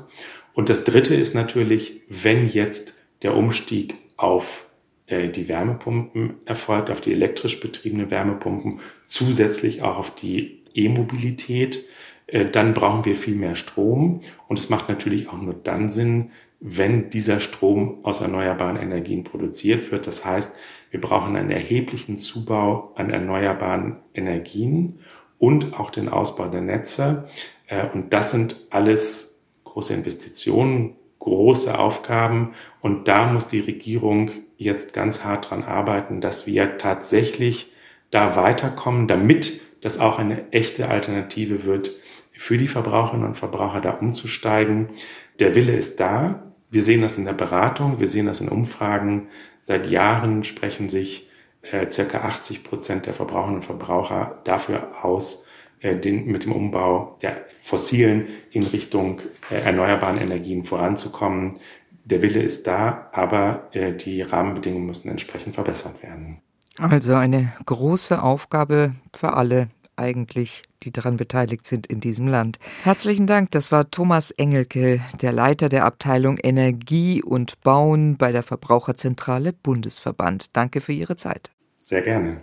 Und 0.57 0.69
das 0.69 0.85
Dritte 0.85 1.13
ist 1.13 1.35
natürlich, 1.35 2.01
wenn 2.09 2.49
jetzt 2.49 2.95
der 3.21 3.35
Umstieg 3.35 3.93
auf 4.17 4.65
die 5.07 5.47
Wärmepumpen 5.47 6.33
erfolgt, 6.45 6.89
auf 6.89 6.99
die 6.99 7.11
elektrisch 7.11 7.59
betriebene 7.59 8.09
Wärmepumpen, 8.09 8.79
zusätzlich 9.05 9.83
auch 9.83 9.97
auf 9.97 10.15
die 10.15 10.63
E-Mobilität, 10.73 11.85
äh, 12.25 12.45
dann 12.45 12.73
brauchen 12.73 13.05
wir 13.05 13.15
viel 13.15 13.35
mehr 13.35 13.53
Strom. 13.53 14.21
Und 14.47 14.57
es 14.57 14.71
macht 14.71 14.89
natürlich 14.89 15.29
auch 15.29 15.39
nur 15.39 15.53
dann 15.53 15.89
Sinn, 15.89 16.31
wenn 16.59 17.11
dieser 17.11 17.39
Strom 17.39 18.03
aus 18.03 18.21
erneuerbaren 18.21 18.77
Energien 18.77 19.23
produziert 19.23 19.91
wird. 19.91 20.07
Das 20.07 20.25
heißt, 20.25 20.55
wir 20.89 20.99
brauchen 20.99 21.35
einen 21.35 21.51
erheblichen 21.51 22.17
Zubau 22.17 22.93
an 22.95 23.11
erneuerbaren 23.11 23.97
Energien 24.15 25.01
und 25.37 25.79
auch 25.79 25.91
den 25.91 26.09
Ausbau 26.09 26.47
der 26.47 26.61
Netze. 26.61 27.29
Äh, 27.67 27.85
und 27.93 28.11
das 28.11 28.31
sind 28.31 28.65
alles 28.71 29.36
große 29.77 29.93
Investitionen, 29.93 30.95
große 31.19 31.77
Aufgaben. 31.77 32.55
Und 32.81 33.07
da 33.07 33.31
muss 33.31 33.47
die 33.47 33.59
Regierung 33.59 34.31
jetzt 34.57 34.93
ganz 34.93 35.23
hart 35.23 35.51
dran 35.51 35.63
arbeiten, 35.63 36.19
dass 36.19 36.47
wir 36.47 36.79
tatsächlich 36.79 37.71
da 38.09 38.35
weiterkommen, 38.35 39.07
damit 39.07 39.61
das 39.81 39.99
auch 39.99 40.17
eine 40.17 40.51
echte 40.51 40.89
Alternative 40.89 41.63
wird 41.65 41.91
für 42.33 42.57
die 42.57 42.67
Verbraucherinnen 42.67 43.27
und 43.27 43.35
Verbraucher, 43.35 43.79
da 43.79 43.91
umzusteigen. 43.91 44.89
Der 45.37 45.53
Wille 45.53 45.75
ist 45.75 45.99
da. 45.99 46.51
Wir 46.71 46.81
sehen 46.81 47.03
das 47.03 47.19
in 47.19 47.25
der 47.25 47.33
Beratung, 47.33 47.99
wir 47.99 48.07
sehen 48.07 48.25
das 48.25 48.41
in 48.41 48.49
Umfragen. 48.49 49.27
Seit 49.61 49.87
Jahren 49.91 50.43
sprechen 50.43 50.89
sich 50.89 51.29
äh, 51.61 51.87
circa 51.87 52.21
80 52.21 52.63
Prozent 52.63 53.05
der 53.05 53.13
Verbraucherinnen 53.13 53.57
und 53.57 53.65
Verbraucher 53.65 54.39
dafür 54.43 55.05
aus, 55.05 55.47
äh, 55.81 55.95
den, 55.95 56.25
mit 56.25 56.45
dem 56.45 56.51
Umbau 56.51 57.17
der 57.21 57.45
fossilen 57.61 58.27
in 58.51 58.63
Richtung 58.63 59.21
erneuerbaren 59.49 60.17
Energien 60.17 60.63
voranzukommen. 60.63 61.59
Der 62.05 62.21
Wille 62.21 62.41
ist 62.41 62.67
da, 62.67 63.09
aber 63.11 63.69
äh, 63.73 63.93
die 63.93 64.21
Rahmenbedingungen 64.21 64.87
müssen 64.87 65.09
entsprechend 65.09 65.55
verbessert 65.55 66.01
werden. 66.03 66.41
Also 66.77 67.15
eine 67.15 67.53
große 67.65 68.21
Aufgabe 68.21 68.93
für 69.13 69.33
alle 69.33 69.69
eigentlich, 69.97 70.63
die 70.83 70.91
daran 70.91 71.17
beteiligt 71.17 71.65
sind 71.65 71.87
in 71.87 71.99
diesem 71.99 72.27
Land. 72.27 72.59
Herzlichen 72.83 73.27
Dank. 73.27 73.51
Das 73.51 73.71
war 73.71 73.89
Thomas 73.89 74.31
Engelke, 74.31 75.01
der 75.21 75.31
Leiter 75.31 75.69
der 75.69 75.85
Abteilung 75.85 76.37
Energie 76.37 77.23
und 77.23 77.59
Bauen 77.61 78.17
bei 78.17 78.31
der 78.31 78.43
Verbraucherzentrale 78.43 79.53
Bundesverband. 79.53 80.55
Danke 80.55 80.81
für 80.81 80.93
Ihre 80.93 81.17
Zeit. 81.17 81.49
Sehr 81.77 82.03
gerne. 82.03 82.41